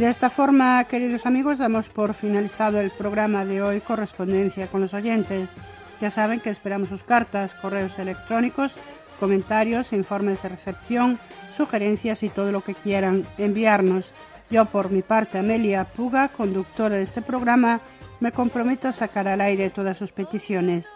De 0.01 0.09
esta 0.09 0.31
forma, 0.31 0.83
queridos 0.85 1.27
amigos, 1.27 1.59
damos 1.59 1.91
por 1.91 2.15
finalizado 2.15 2.81
el 2.81 2.91
programa 2.91 3.45
de 3.45 3.61
hoy 3.61 3.83
Correspondencia 3.83 4.67
con 4.67 4.81
los 4.81 4.95
oyentes. 4.95 5.55
Ya 6.01 6.09
saben 6.09 6.41
que 6.41 6.49
esperamos 6.49 6.89
sus 6.89 7.03
cartas, 7.03 7.53
correos 7.53 7.99
electrónicos, 7.99 8.73
comentarios, 9.19 9.93
informes 9.93 10.43
de 10.43 10.49
recepción, 10.49 11.19
sugerencias 11.53 12.23
y 12.23 12.31
todo 12.31 12.51
lo 12.51 12.63
que 12.63 12.75
quieran 12.75 13.27
enviarnos. 13.37 14.15
Yo, 14.49 14.65
por 14.65 14.91
mi 14.91 15.03
parte, 15.03 15.37
Amelia 15.37 15.85
Puga, 15.85 16.29
conductora 16.29 16.97
de 16.97 17.03
este 17.03 17.21
programa, 17.21 17.81
me 18.21 18.33
comprometo 18.33 18.89
a 18.89 18.93
sacar 18.93 19.29
al 19.29 19.43
aire 19.43 19.69
todas 19.69 19.99
sus 19.99 20.13
peticiones. 20.13 20.89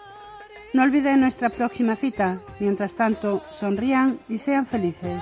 No 0.73 0.83
olviden 0.83 1.21
nuestra 1.21 1.51
próxima 1.51 1.95
cita. 1.95 2.39
Mientras 2.59 2.95
tanto, 2.95 3.43
sonrían 3.53 4.19
y 4.31 4.39
sean 4.39 4.67
felices. 4.67 5.21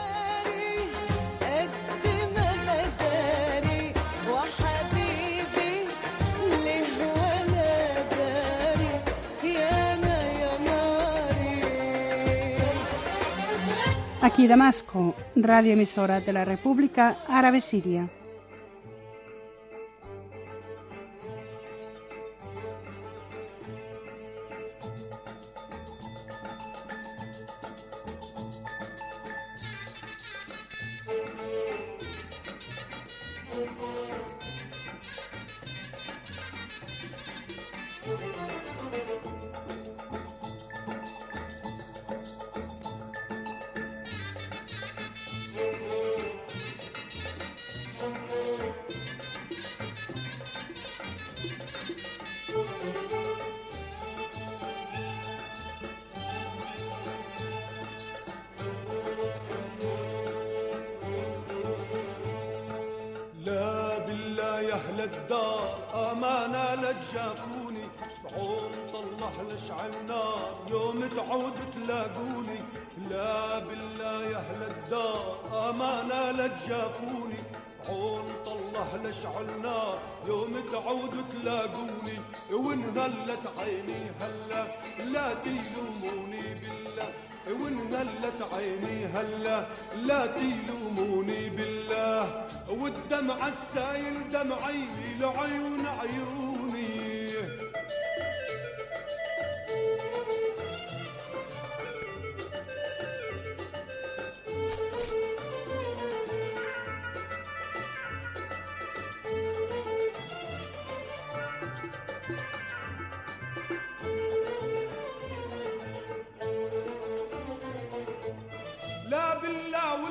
Aquí 14.22 14.46
Damasco, 14.46 15.16
radio 15.34 15.72
emisora 15.72 16.20
de 16.20 16.32
la 16.32 16.44
República 16.44 17.16
Árabe 17.26 17.60
Siria. 17.60 18.08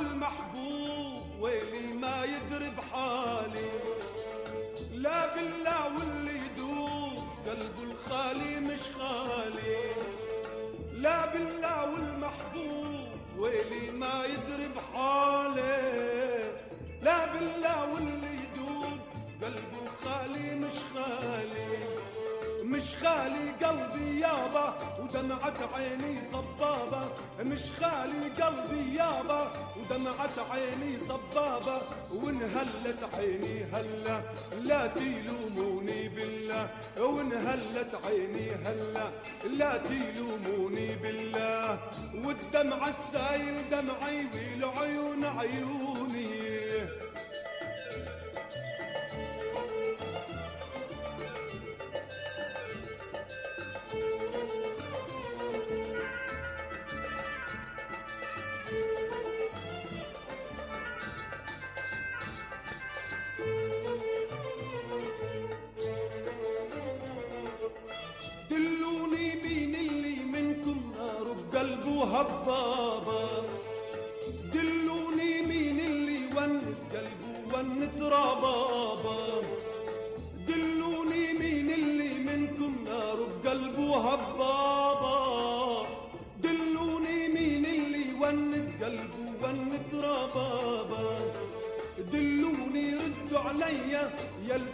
والمحبوب 0.01 1.41
ويلي 1.41 1.93
ما 1.93 2.23
يدري 2.23 2.69
بحالي. 2.77 3.71
لا 4.93 5.35
بالله 5.35 5.85
واللي 5.95 6.35
يدوب 6.45 7.23
قلبه 7.47 7.83
الخالي 7.83 8.59
مش 8.59 8.79
خالي. 8.99 9.77
لا 10.93 11.33
بالله 11.33 11.93
والمحبوب 11.93 13.09
ويلي 13.37 13.91
ما 13.91 14.25
يدري 14.25 14.67
بحالي. 14.75 15.81
لا 17.01 17.33
بالله 17.33 17.93
واللي 17.93 18.33
يدوب 18.43 18.99
قلبه 19.41 19.77
الخالي 19.85 20.55
مش 20.55 20.77
خالي. 20.93 21.90
مش 22.81 22.95
خالي 22.97 23.51
قلبي 23.63 24.19
يابا 24.19 24.67
ودمعت 24.99 25.59
عيني 25.73 26.13
صبابة. 26.31 27.03
مش 27.43 27.71
خالي 27.79 28.23
قلبي 28.41 28.95
يابا 28.95 29.51
ودمعت 29.77 30.37
عيني 30.51 30.99
صبابة. 30.99 31.77
وانهلت 32.13 32.99
عيني 33.13 33.63
هلا 33.73 34.21
لا 34.61 34.87
تلوموني 34.87 36.09
بالله. 36.09 36.69
وانهلت 36.97 37.91
عيني 38.05 38.51
هلا 38.65 39.07
لا 39.43 39.77
تلوموني 39.77 40.95
بالله. 40.95 41.79
والدمع 42.23 42.87
السايل 42.87 43.69
دمعي 43.71 44.25
والعيون 44.33 45.25
عيوني. 45.25 46.30
هبابة 72.21 73.43
دلوني 74.53 75.41
مين 75.49 75.79
اللي 75.79 76.19
ون 76.37 76.53
قلبه 76.93 77.57
ون 77.57 77.89
ربابة 78.01 79.41
دلوني 80.47 81.33
مين 81.39 81.69
اللي 81.71 82.09
منكم 82.27 82.75
نار 82.85 83.17
بقلبه 83.43 83.97
هبابة 83.97 85.17
دلوني 86.43 87.27
مين 87.35 87.65
اللي 87.65 88.05
ون 88.21 88.53
قلبه 88.83 89.25
ون 89.43 89.71
ربابة 89.93 91.05
دلوني 92.13 92.85
ردوا 92.95 93.39
عليا 93.39 94.03
يل 94.49 94.65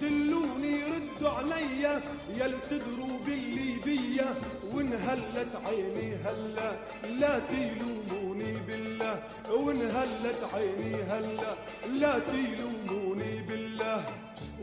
دلوني 0.00 0.82
ردوا 0.84 1.30
عليا 1.30 2.00
يل 2.36 2.54
تدروا 2.70 3.18
باللي 3.26 3.76
بيا 3.84 4.34
وانهلت 4.74 5.52
عيني 5.66 6.14
هلا 6.24 6.72
لا 7.20 7.38
تلوموني 7.38 8.56
بالله. 8.66 9.22
وانهلت 9.50 10.40
عيني 10.54 10.94
هلا 11.02 11.54
لا 11.86 12.18
تلوموني 12.18 13.40
بالله. 13.48 14.04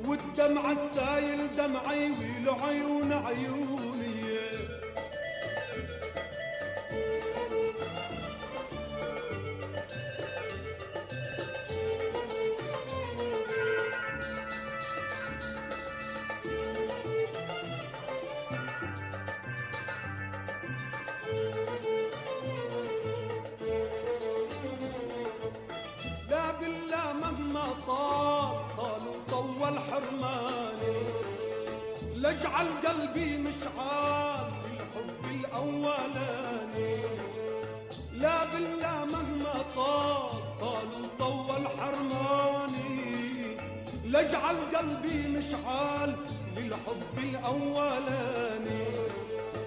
والدمع 0.05 0.71
السايل 0.71 1.55
دمعي 1.57 2.11
والعيون 2.11 3.13
عيوني 3.13 3.63
لا 3.63 3.72
قلبي 33.13 33.37
مشعال 33.37 34.51
للحب 34.65 35.25
الأولاني. 35.31 36.97
لا 38.13 38.45
بالله 38.45 39.05
مهما 39.05 39.53
طال 39.75 40.31
طالوا 40.61 41.07
طول 41.19 41.67
حرماني 41.77 43.57
لاجعل 44.05 44.55
قلبي 44.75 45.27
مشعال 45.37 46.15
للحب 46.57 47.17
الأولاني. 47.17 48.85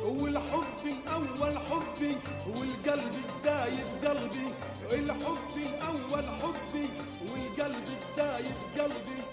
والحب 0.05 0.83
الأول 0.85 1.59
حبي 1.59 2.17
والقلب 2.47 3.15
الدايب 3.29 3.89
قلبي. 4.05 4.49
الحب 4.93 5.55
الأول 5.57 6.25
حبي 6.43 6.89
والقلب 7.31 7.87
الدايب 7.99 8.57
قلبي. 8.79 9.26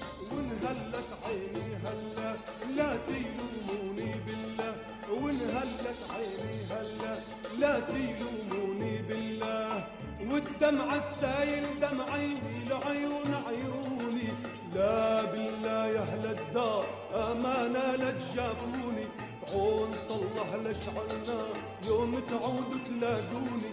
والدمع 10.64 10.96
السايل 10.96 11.66
دمعي 11.82 12.30
والعيون 12.46 13.32
عيوني. 13.48 14.28
لا 14.76 15.22
بالله 15.32 15.88
يا 15.88 16.00
أهل 16.00 16.26
الدار 16.26 16.86
أمانة 17.16 17.96
لا 17.96 18.12
تجافوني 18.12 19.06
عون 19.54 19.92
طلع 20.10 20.48
لشعلنا 20.66 21.40
يوم 21.88 22.22
تعودوا 22.30 22.80
تلاقوني 22.88 23.72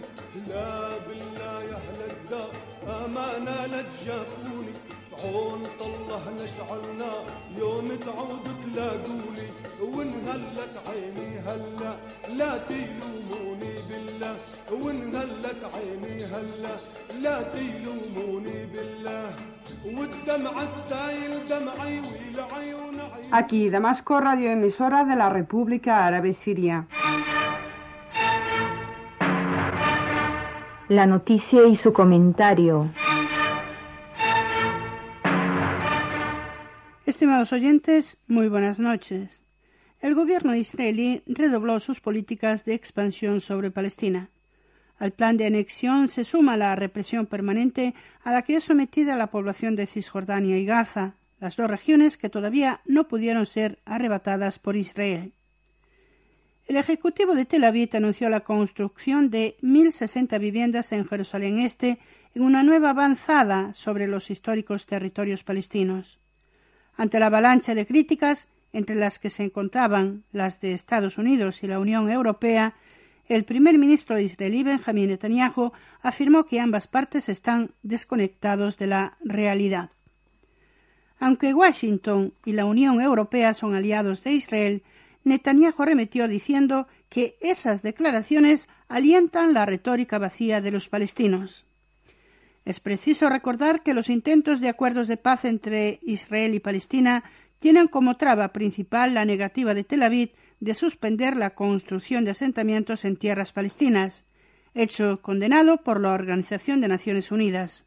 لا 0.49 0.97
بالله 1.07 1.63
يا 1.69 1.75
أهل 1.75 1.99
الدار 2.11 2.51
أمانة 3.05 3.65
لا 3.65 3.81
تجافوني 3.81 4.73
عون 5.23 5.67
طلع 5.79 6.21
نشعلنا 6.43 7.11
يوم 7.57 7.87
تعودوا 8.05 8.55
تلاقوني 8.65 9.47
وانهلت 9.81 10.73
عيني 10.87 11.39
هلا 11.39 11.93
لا 12.37 12.57
تلوموني 12.57 13.40
بالله 14.30 14.36
وانهلت 14.82 15.60
عيني 15.74 16.24
هلا 16.32 16.74
لا 17.22 17.36
تلوموني 17.54 18.58
بالله 18.72 19.28
والدمع 19.96 20.54
السايل 20.62 21.32
دمعي 21.50 21.96
والعيون 22.06 22.98
عيوني 23.00 23.32
Aquí, 23.40 23.70
Damasco, 23.70 24.20
radioemisora 24.20 25.04
de 25.04 25.16
la 25.16 25.28
República 25.28 26.06
Árabe 26.06 26.32
Siria. 26.32 26.86
La 30.88 31.06
noticia 31.06 31.66
y 31.66 31.74
su 31.74 31.92
comentario. 31.92 32.88
Estimados 37.06 37.52
oyentes, 37.52 38.20
muy 38.28 38.48
buenas 38.48 38.78
noches. 38.78 39.46
El 40.01 40.15
gobierno 40.15 40.55
israelí 40.55 41.21
redobló 41.27 41.79
sus 41.79 42.01
políticas 42.01 42.65
de 42.65 42.73
expansión 42.73 43.39
sobre 43.39 43.69
Palestina. 43.69 44.29
Al 44.97 45.11
plan 45.11 45.37
de 45.37 45.45
anexión 45.45 46.09
se 46.09 46.23
suma 46.23 46.57
la 46.57 46.75
represión 46.75 47.27
permanente 47.27 47.93
a 48.23 48.31
la 48.31 48.41
que 48.41 48.55
es 48.55 48.63
sometida 48.63 49.15
la 49.15 49.27
población 49.27 49.75
de 49.75 49.85
Cisjordania 49.85 50.57
y 50.57 50.65
Gaza, 50.65 51.13
las 51.39 51.55
dos 51.55 51.69
regiones 51.69 52.17
que 52.17 52.29
todavía 52.29 52.81
no 52.85 53.07
pudieron 53.07 53.45
ser 53.45 53.77
arrebatadas 53.85 54.57
por 54.57 54.75
Israel. 54.75 55.33
El 56.67 56.77
Ejecutivo 56.77 57.35
de 57.35 57.45
Tel 57.45 57.63
Aviv 57.63 57.89
anunció 57.93 58.29
la 58.29 58.39
construcción 58.41 59.29
de 59.29 59.55
1.060 59.61 60.39
viviendas 60.39 60.91
en 60.93 61.07
Jerusalén 61.07 61.59
Este 61.59 61.99
en 62.33 62.41
una 62.41 62.63
nueva 62.63 62.91
avanzada 62.91 63.73
sobre 63.75 64.07
los 64.07 64.31
históricos 64.31 64.85
territorios 64.87 65.43
palestinos. 65.43 66.17
Ante 66.95 67.19
la 67.19 67.27
avalancha 67.27 67.75
de 67.75 67.85
críticas, 67.85 68.47
entre 68.73 68.95
las 68.95 69.19
que 69.19 69.29
se 69.29 69.43
encontraban 69.43 70.23
las 70.31 70.61
de 70.61 70.73
Estados 70.73 71.17
Unidos 71.17 71.63
y 71.63 71.67
la 71.67 71.79
Unión 71.79 72.09
Europea, 72.09 72.75
el 73.27 73.43
primer 73.43 73.77
ministro 73.77 74.19
israelí 74.19 74.63
Benjamin 74.63 75.09
Netanyahu 75.09 75.71
afirmó 76.01 76.45
que 76.45 76.59
ambas 76.59 76.87
partes 76.87 77.29
están 77.29 77.71
desconectados 77.83 78.77
de 78.77 78.87
la 78.87 79.17
realidad. 79.23 79.89
Aunque 81.19 81.53
Washington 81.53 82.33
y 82.45 82.53
la 82.53 82.65
Unión 82.65 82.99
Europea 82.99 83.53
son 83.53 83.75
aliados 83.75 84.23
de 84.23 84.33
Israel, 84.33 84.83
Netanyahu 85.23 85.85
remitió 85.85 86.27
diciendo 86.27 86.87
que 87.09 87.37
esas 87.41 87.83
declaraciones 87.83 88.67
alientan 88.87 89.53
la 89.53 89.65
retórica 89.65 90.17
vacía 90.17 90.61
de 90.61 90.71
los 90.71 90.89
palestinos. 90.89 91.65
Es 92.65 92.79
preciso 92.79 93.29
recordar 93.29 93.81
que 93.81 93.93
los 93.93 94.09
intentos 94.09 94.61
de 94.61 94.69
acuerdos 94.69 95.07
de 95.07 95.17
paz 95.17 95.45
entre 95.45 95.99
Israel 96.03 96.53
y 96.53 96.59
Palestina 96.59 97.23
tienen 97.61 97.87
como 97.87 98.17
traba 98.17 98.53
principal 98.53 99.13
la 99.13 99.23
negativa 99.23 99.75
de 99.75 99.83
Tel 99.83 100.01
Aviv 100.01 100.31
de 100.59 100.73
suspender 100.73 101.37
la 101.37 101.51
construcción 101.51 102.25
de 102.25 102.31
asentamientos 102.31 103.05
en 103.05 103.17
tierras 103.17 103.53
palestinas, 103.53 104.25
hecho 104.73 105.21
condenado 105.21 105.77
por 105.77 106.01
la 106.01 106.11
Organización 106.11 106.81
de 106.81 106.87
Naciones 106.87 107.31
Unidas. 107.31 107.85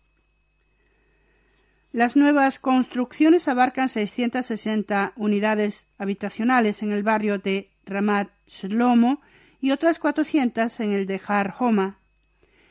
Las 1.90 2.14
nuevas 2.14 2.60
construcciones 2.60 3.48
abarcan 3.48 3.88
660 3.88 5.12
unidades 5.16 5.88
habitacionales 5.98 6.84
en 6.84 6.92
el 6.92 7.02
barrio 7.02 7.38
de 7.38 7.68
Ramat 7.84 8.28
Shlomo 8.46 9.22
y 9.60 9.72
otras 9.72 9.98
400 9.98 10.78
en 10.80 10.92
el 10.92 11.06
de 11.06 11.20
Har 11.26 11.52
Homa. 11.58 11.98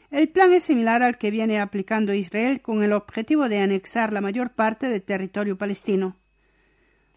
El 0.09 0.29
plan 0.29 0.53
es 0.53 0.63
similar 0.63 1.03
al 1.03 1.17
que 1.17 1.31
viene 1.31 1.59
aplicando 1.59 2.13
Israel 2.13 2.61
con 2.61 2.81
el 2.81 2.93
objetivo 2.93 3.49
de 3.49 3.59
anexar 3.59 4.13
la 4.13 4.21
mayor 4.21 4.51
parte 4.51 4.87
del 4.87 5.01
territorio 5.01 5.57
palestino. 5.57 6.15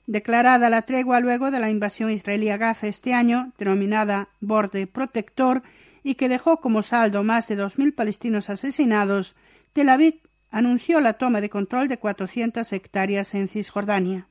Declarada 0.07 0.71
la 0.71 0.83
tregua 0.83 1.21
luego 1.21 1.51
de 1.51 1.59
la 1.59 1.71
invasión 1.71 2.11
israelí 2.11 2.49
a 2.49 2.57
Gaza 2.57 2.87
este 2.87 3.13
año, 3.13 3.53
denominada 3.59 4.29
Borde 4.41 4.87
Protector, 4.87 5.63
y 6.05 6.15
que 6.15 6.29
dejó 6.29 6.61
como 6.61 6.85
saldo 6.85 7.25
más 7.25 7.49
de 7.49 7.59
2.000 7.59 7.93
palestinos 7.95 8.49
asesinados, 8.49 9.35
Tel 9.73 9.89
Aviv 9.89 10.21
anunció 10.53 11.01
la 11.01 11.15
toma 11.15 11.41
de 11.41 11.51
control 11.51 11.89
de 11.89 11.99
400 11.99 12.73
hectáreas 12.73 13.35
en 13.35 13.49
Cisjordania. 13.49 14.29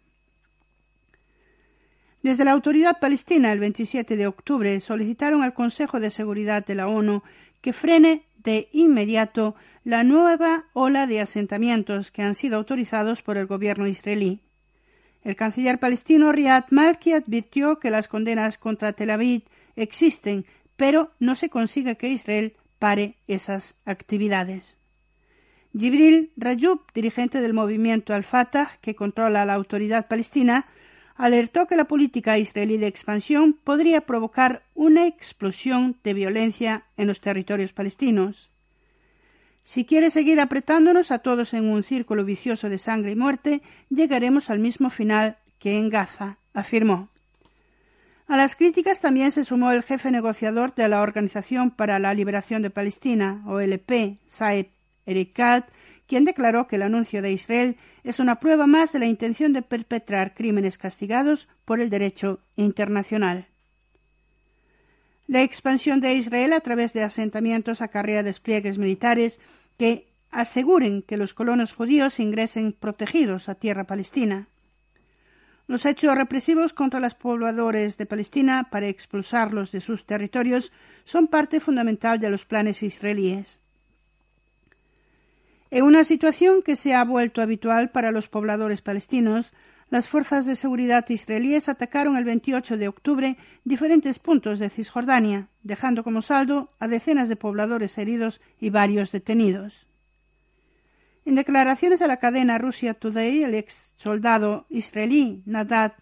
Desde 2.24 2.46
la 2.46 2.54
autoridad 2.54 3.00
palestina, 3.00 3.52
el 3.52 3.60
27 3.60 4.16
de 4.16 4.26
octubre, 4.26 4.80
solicitaron 4.80 5.44
al 5.44 5.54
Consejo 5.54 6.00
de 6.00 6.10
Seguridad 6.10 6.66
de 6.66 6.76
la 6.76 6.88
ONU 6.88 7.22
que 7.62 7.74
frene 7.74 8.24
de 8.38 8.70
inmediato 8.72 9.56
la 9.84 10.04
nueva 10.04 10.64
ola 10.74 11.06
de 11.06 11.20
asentamientos 11.20 12.12
que 12.12 12.24
han 12.24 12.34
sido 12.34 12.58
autorizados 12.58 13.22
por 13.22 13.38
el 13.38 13.46
gobierno 13.46 13.86
israelí. 13.86 14.40
El 15.26 15.36
canciller 15.36 15.80
palestino 15.80 16.32
Riyad 16.32 16.66
Malki 16.70 17.14
advirtió 17.14 17.80
que 17.80 17.90
las 17.90 18.08
condenas 18.08 18.60
contra 18.60 18.94
Tel 18.94 19.10
Aviv 19.10 19.42
existen, 19.76 20.46
pero 20.76 21.12
no 21.20 21.34
se 21.34 21.50
consigue 21.50 21.98
que 21.98 22.10
Israel 22.10 22.54
pare 22.78 23.16
esas 23.28 23.76
actividades. 23.86 24.78
Jibril 25.76 26.32
Rajub, 26.38 26.82
dirigente 26.94 27.42
del 27.42 27.56
movimiento 27.56 28.14
Al-Fatah, 28.14 28.78
que 28.82 28.94
controla 28.94 29.46
la 29.46 29.56
autoridad 29.56 30.08
palestina, 30.08 30.68
alertó 31.16 31.66
que 31.66 31.76
la 31.76 31.86
política 31.86 32.38
israelí 32.38 32.78
de 32.78 32.86
expansión 32.86 33.58
podría 33.64 34.02
provocar 34.02 34.62
una 34.76 35.08
explosión 35.08 35.98
de 36.04 36.14
violencia 36.14 36.86
en 36.98 37.08
los 37.08 37.20
territorios 37.20 37.74
palestinos. 37.74 38.52
Si 39.66 39.84
quiere 39.84 40.12
seguir 40.12 40.40
apretándonos 40.40 41.10
a 41.10 41.20
todos 41.20 41.56
en 41.56 41.66
un 41.66 41.82
círculo 41.82 42.24
vicioso 42.24 42.70
de 42.70 42.78
sangre 42.78 43.14
y 43.14 43.16
muerte, 43.16 43.64
llegaremos 43.90 44.52
al 44.52 44.60
mismo 44.60 44.92
final 44.92 45.38
que 45.58 45.80
en 45.80 45.90
Gaza, 45.90 46.38
afirmó. 46.54 47.10
A 48.28 48.38
las 48.38 48.56
críticas 48.56 49.02
también 49.02 49.32
se 49.32 49.44
sumó 49.44 49.72
el 49.72 49.82
jefe 49.82 50.12
negociador 50.12 50.76
de 50.76 50.88
la 50.88 51.02
Organización 51.02 51.72
para 51.72 51.98
la 51.98 52.14
Liberación 52.14 52.62
de 52.62 52.70
Palestina, 52.70 53.42
OLP, 53.48 54.20
Saeb 54.28 54.68
Erekat, 55.08 55.68
quien 56.06 56.26
declaró 56.26 56.68
que 56.68 56.76
el 56.76 56.84
anuncio 56.84 57.24
de 57.24 57.32
Israel 57.32 57.76
es 58.04 58.20
una 58.20 58.40
prueba 58.40 58.68
más 58.68 58.94
de 58.94 59.00
la 59.00 59.08
intención 59.08 59.52
de 59.52 59.64
perpetrar 59.64 60.36
crímenes 60.36 60.78
castigados 60.78 61.48
por 61.66 61.80
el 61.80 61.90
derecho 61.90 62.40
internacional. 62.56 63.48
La 65.36 65.44
expansión 65.44 66.00
de 66.00 66.16
Israel 66.16 66.54
a 66.54 66.62
través 66.62 66.94
de 66.94 67.04
asentamientos 67.04 67.82
acarrea 67.82 68.24
despliegues 68.24 68.78
militares 68.78 69.42
que 69.78 70.08
aseguren 70.32 71.02
que 71.02 71.18
los 71.18 71.34
colonos 71.34 71.74
judíos 71.74 72.22
ingresen 72.22 72.72
protegidos 72.72 73.50
a 73.50 73.56
tierra 73.56 73.84
palestina. 73.84 74.48
Los 75.68 75.86
hechos 75.86 76.16
represivos 76.16 76.72
contra 76.72 77.02
los 77.02 77.16
pobladores 77.16 77.98
de 77.98 78.06
Palestina 78.06 78.70
para 78.72 78.88
expulsarlos 78.88 79.74
de 79.74 79.82
sus 79.82 80.06
territorios 80.06 80.72
son 81.04 81.28
parte 81.28 81.60
fundamental 81.60 82.18
de 82.22 82.30
los 82.30 82.46
planes 82.46 82.82
israelíes. 82.82 83.60
En 85.70 85.84
una 85.84 86.06
situación 86.06 86.62
que 86.62 86.78
se 86.78 86.94
ha 86.94 87.04
vuelto 87.04 87.42
habitual 87.42 87.90
para 87.90 88.14
los 88.14 88.30
pobladores 88.30 88.82
palestinos, 88.82 89.54
las 89.90 90.10
fuerzas 90.10 90.46
de 90.46 90.56
seguridad 90.56 91.08
israelíes 91.10 91.70
atacaron 91.70 92.18
el 92.18 92.24
28 92.24 92.78
de 92.78 92.88
octubre 92.88 93.38
diferentes 93.64 94.20
puntos 94.20 94.60
de 94.60 94.70
Cisjordania, 94.70 95.48
dejando 95.64 96.04
como 96.04 96.22
saldo 96.22 96.72
a 96.80 96.88
decenas 96.88 97.30
de 97.30 97.36
pobladores 97.36 97.98
heridos 97.98 98.42
y 98.60 98.72
varios 98.72 99.12
detenidos. 99.12 99.88
En 101.24 101.36
declaraciones 101.36 102.02
a 102.02 102.08
la 102.08 102.18
cadena 102.18 102.58
Russia 102.58 102.94
Today, 102.94 103.44
el 103.44 103.56
ex 103.56 103.94
soldado 103.96 104.66
israelí 104.70 105.42
Nadad 105.46 105.94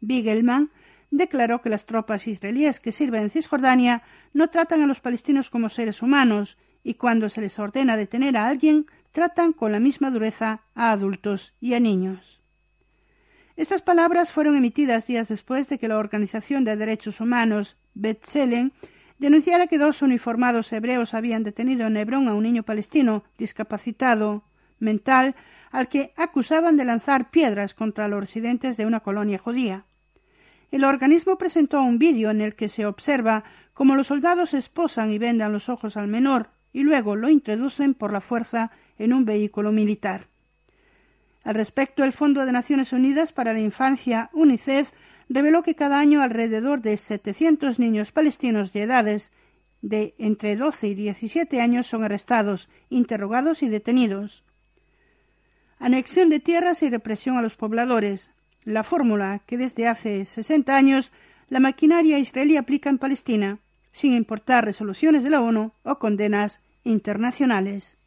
Bigelman 0.00 0.70
declaró 1.10 1.62
que 1.62 1.70
las 1.70 1.86
tropas 1.86 2.26
israelíes 2.26 2.80
que 2.80 2.90
sirven 2.90 3.24
en 3.24 3.30
Cisjordania 3.30 4.02
no 4.32 4.48
tratan 4.48 4.82
a 4.82 4.86
los 4.86 5.00
palestinos 5.00 5.50
como 5.50 5.68
seres 5.68 6.02
humanos 6.02 6.56
y 6.82 6.94
cuando 6.94 7.28
se 7.28 7.40
les 7.40 7.58
ordena 7.58 7.96
detener 7.96 8.36
a 8.36 8.48
alguien 8.48 8.86
tratan 9.12 9.52
con 9.52 9.70
la 9.72 9.78
misma 9.78 10.10
dureza 10.10 10.62
a 10.74 10.90
adultos 10.90 11.54
y 11.60 11.74
a 11.74 11.80
niños. 11.80 12.41
Estas 13.56 13.82
palabras 13.82 14.32
fueron 14.32 14.56
emitidas 14.56 15.06
días 15.06 15.28
después 15.28 15.68
de 15.68 15.78
que 15.78 15.88
la 15.88 15.98
Organización 15.98 16.64
de 16.64 16.76
Derechos 16.76 17.20
Humanos, 17.20 17.76
B'Tselem, 17.94 18.70
denunciara 19.18 19.66
que 19.66 19.78
dos 19.78 20.00
uniformados 20.00 20.72
hebreos 20.72 21.12
habían 21.12 21.44
detenido 21.44 21.86
en 21.86 21.98
Hebrón 21.98 22.28
a 22.28 22.34
un 22.34 22.44
niño 22.44 22.62
palestino 22.62 23.24
discapacitado 23.36 24.42
mental 24.78 25.36
al 25.70 25.88
que 25.88 26.12
acusaban 26.16 26.76
de 26.76 26.86
lanzar 26.86 27.30
piedras 27.30 27.74
contra 27.74 28.08
los 28.08 28.20
residentes 28.20 28.76
de 28.76 28.86
una 28.86 29.00
colonia 29.00 29.38
judía. 29.38 29.84
El 30.70 30.84
organismo 30.84 31.36
presentó 31.36 31.82
un 31.82 31.98
vídeo 31.98 32.30
en 32.30 32.40
el 32.40 32.54
que 32.54 32.68
se 32.68 32.86
observa 32.86 33.44
cómo 33.74 33.94
los 33.94 34.06
soldados 34.06 34.54
esposan 34.54 35.12
y 35.12 35.18
vendan 35.18 35.52
los 35.52 35.68
ojos 35.68 35.98
al 35.98 36.08
menor 36.08 36.48
y 36.72 36.82
luego 36.82 37.16
lo 37.16 37.28
introducen 37.28 37.92
por 37.92 38.12
la 38.12 38.22
fuerza 38.22 38.70
en 38.98 39.12
un 39.12 39.26
vehículo 39.26 39.72
militar. 39.72 40.31
Al 41.44 41.54
respecto, 41.54 42.04
el 42.04 42.12
Fondo 42.12 42.46
de 42.46 42.52
Naciones 42.52 42.92
Unidas 42.92 43.32
para 43.32 43.52
la 43.52 43.60
Infancia, 43.60 44.30
UNICEF, 44.32 44.90
reveló 45.28 45.62
que 45.62 45.74
cada 45.74 45.98
año 45.98 46.22
alrededor 46.22 46.82
de 46.82 46.96
700 46.96 47.78
niños 47.78 48.12
palestinos 48.12 48.72
de 48.72 48.82
edades 48.82 49.32
de 49.80 50.14
entre 50.18 50.56
12 50.56 50.88
y 50.88 50.94
17 50.94 51.60
años 51.60 51.86
son 51.86 52.04
arrestados, 52.04 52.68
interrogados 52.88 53.62
y 53.62 53.68
detenidos. 53.68 54.44
Anexión 55.80 56.28
de 56.28 56.38
tierras 56.38 56.82
y 56.84 56.90
represión 56.90 57.36
a 57.36 57.42
los 57.42 57.56
pobladores. 57.56 58.30
La 58.64 58.84
fórmula 58.84 59.40
que 59.44 59.58
desde 59.58 59.88
hace 59.88 60.24
60 60.24 60.76
años 60.76 61.10
la 61.48 61.58
maquinaria 61.58 62.20
israelí 62.20 62.56
aplica 62.56 62.88
en 62.88 62.98
Palestina, 62.98 63.58
sin 63.90 64.12
importar 64.12 64.64
resoluciones 64.64 65.24
de 65.24 65.30
la 65.30 65.40
ONU 65.40 65.72
o 65.82 65.98
condenas 65.98 66.60
internacionales. 66.84 67.98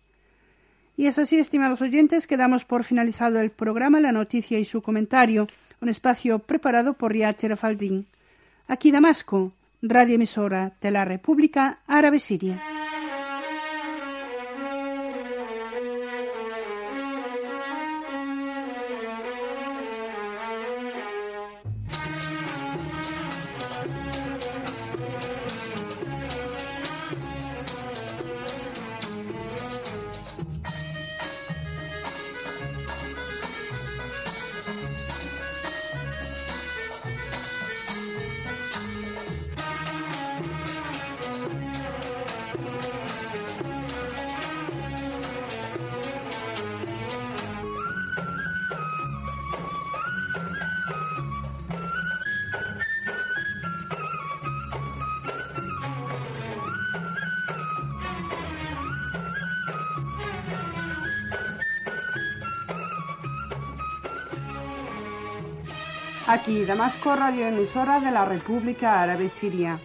Y 0.97 1.07
es 1.07 1.19
así, 1.19 1.37
estimados 1.37 1.81
oyentes, 1.81 2.27
que 2.27 2.37
damos 2.37 2.65
por 2.65 2.83
finalizado 2.83 3.39
el 3.39 3.51
programa 3.51 3.99
La 3.99 4.11
Noticia 4.11 4.59
y 4.59 4.65
su 4.65 4.81
comentario, 4.81 5.47
un 5.81 5.89
espacio 5.89 6.39
preparado 6.39 6.93
por 6.93 7.11
Riacher 7.11 7.57
Faldín. 7.57 8.05
Aquí 8.67 8.91
Damasco, 8.91 9.51
radio 9.81 10.15
emisora 10.15 10.71
de 10.81 10.91
la 10.91 11.05
República 11.05 11.79
Árabe 11.87 12.19
Siria. 12.19 12.74
Damasco, 66.65 67.15
radioemisora 67.15 67.99
de 67.99 68.11
la 68.11 68.25
República 68.25 69.01
Árabe 69.01 69.29
Siria. 69.39 69.79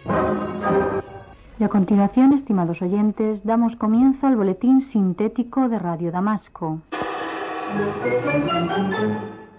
Y 1.59 1.63
a 1.63 1.69
continuación, 1.69 2.33
estimados 2.33 2.81
oyentes, 2.81 3.43
damos 3.43 3.75
comienzo 3.75 4.25
al 4.25 4.35
boletín 4.35 4.81
sintético 4.81 5.69
de 5.69 5.77
Radio 5.77 6.11
Damasco. 6.11 6.81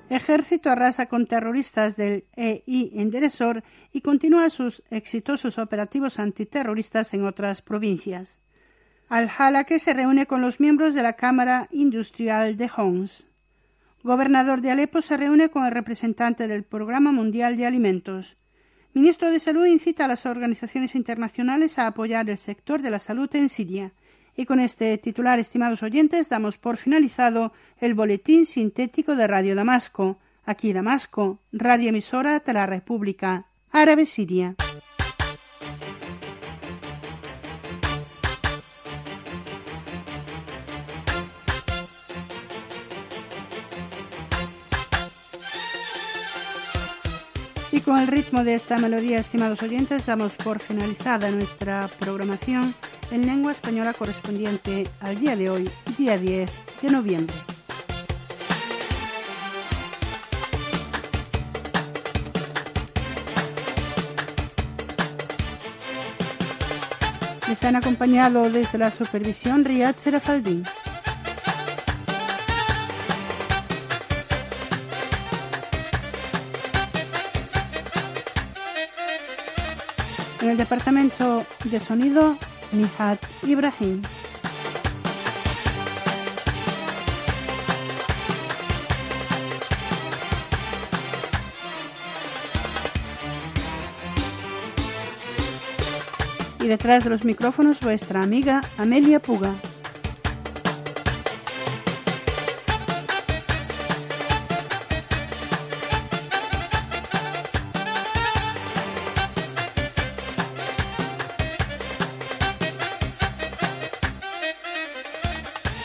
Ejército 0.08 0.68
arrasa 0.68 1.06
con 1.06 1.26
terroristas 1.26 1.96
del 1.96 2.24
EI 2.36 2.90
en 2.94 3.10
Deresor 3.10 3.62
y 3.92 4.00
continúa 4.02 4.50
sus 4.50 4.82
exitosos 4.90 5.58
operativos 5.58 6.18
antiterroristas 6.18 7.14
en 7.14 7.24
otras 7.24 7.62
provincias. 7.62 8.42
Al-Hala 9.08 9.64
que 9.64 9.78
se 9.78 9.94
reúne 9.94 10.26
con 10.26 10.42
los 10.42 10.60
miembros 10.60 10.94
de 10.94 11.02
la 11.02 11.14
Cámara 11.14 11.68
Industrial 11.70 12.56
de 12.56 12.70
Homs. 12.76 13.31
Gobernador 14.04 14.62
de 14.62 14.70
Alepo 14.72 15.00
se 15.00 15.16
reúne 15.16 15.48
con 15.48 15.64
el 15.64 15.70
representante 15.70 16.48
del 16.48 16.64
Programa 16.64 17.12
Mundial 17.12 17.56
de 17.56 17.66
Alimentos. 17.66 18.36
Ministro 18.94 19.30
de 19.30 19.38
Salud 19.38 19.64
incita 19.64 20.04
a 20.04 20.08
las 20.08 20.26
organizaciones 20.26 20.96
internacionales 20.96 21.78
a 21.78 21.86
apoyar 21.86 22.28
el 22.28 22.36
sector 22.36 22.82
de 22.82 22.90
la 22.90 22.98
salud 22.98 23.30
en 23.36 23.48
Siria. 23.48 23.92
Y 24.36 24.44
con 24.44 24.58
este 24.58 24.98
titular, 24.98 25.38
estimados 25.38 25.84
oyentes, 25.84 26.28
damos 26.28 26.58
por 26.58 26.78
finalizado 26.78 27.52
el 27.78 27.94
boletín 27.94 28.44
sintético 28.44 29.14
de 29.14 29.28
Radio 29.28 29.54
Damasco. 29.54 30.18
Aquí 30.44 30.72
Damasco, 30.72 31.38
radio 31.52 31.90
emisora 31.90 32.40
de 32.40 32.52
la 32.52 32.66
República 32.66 33.46
Árabe 33.70 34.04
Siria. 34.04 34.56
Con 47.84 47.98
el 47.98 48.06
ritmo 48.06 48.44
de 48.44 48.54
esta 48.54 48.78
melodía, 48.78 49.18
estimados 49.18 49.62
oyentes, 49.62 50.06
damos 50.06 50.36
por 50.36 50.60
finalizada 50.60 51.30
nuestra 51.30 51.88
programación 51.98 52.74
en 53.10 53.26
lengua 53.26 53.52
española 53.52 53.92
correspondiente 53.92 54.86
al 55.00 55.18
día 55.18 55.36
de 55.36 55.50
hoy, 55.50 55.70
día 55.98 56.18
10 56.18 56.50
de 56.82 56.90
noviembre. 56.90 57.34
Les 67.48 67.64
han 67.64 67.76
acompañado 67.76 68.50
desde 68.50 68.78
la 68.78 68.90
supervisión 68.90 69.64
Riyad 69.64 69.96
Serafaldín. 69.96 70.64
El 80.52 80.58
departamento 80.58 81.46
de 81.64 81.80
sonido, 81.80 82.36
Nihat 82.72 83.18
Ibrahim. 83.42 84.02
Y 96.60 96.66
detrás 96.66 97.04
de 97.04 97.08
los 97.08 97.24
micrófonos 97.24 97.80
vuestra 97.80 98.22
amiga 98.22 98.60
Amelia 98.76 99.22
Puga. 99.22 99.54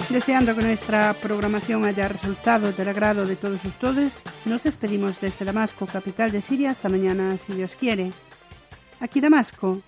Deseando 0.09 0.55
que 0.55 0.61
nuestra 0.61 1.13
programación 1.21 1.83
haya 1.83 2.07
resultado 2.07 2.71
del 2.71 2.87
agrado 2.87 3.25
de 3.25 3.35
todos 3.35 3.63
ustedes, 3.65 4.23
nos 4.45 4.63
despedimos 4.63 5.19
desde 5.19 5.43
Damasco, 5.43 5.85
capital 5.85 6.31
de 6.31 6.39
Siria, 6.39 6.71
hasta 6.71 6.87
mañana, 6.87 7.37
si 7.37 7.53
Dios 7.53 7.75
quiere. 7.75 8.13
Aquí 9.01 9.19
Damasco, 9.19 9.81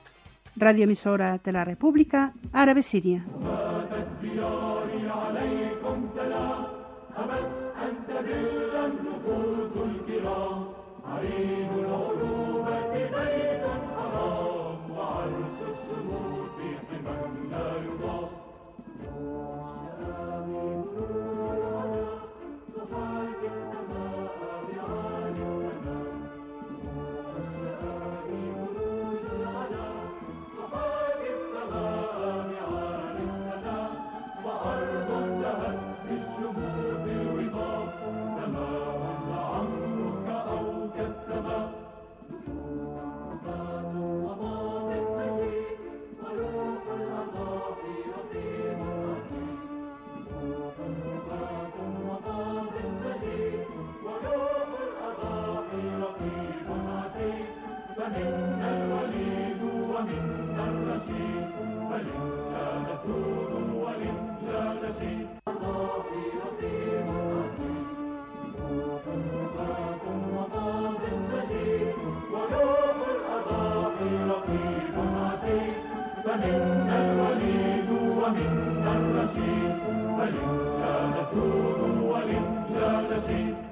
radio 0.58 0.84
emisora 0.84 1.40
de 1.42 1.52
la 1.54 1.64
República 1.64 2.34
Árabe 2.52 2.84
Siria. 2.84 3.26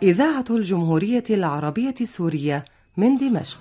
إذاعة 0.07 0.45
الجمهورية 0.49 1.23
العربية 1.29 1.95
السورية 2.01 2.65
من 2.97 3.17
دمشق. 3.17 3.59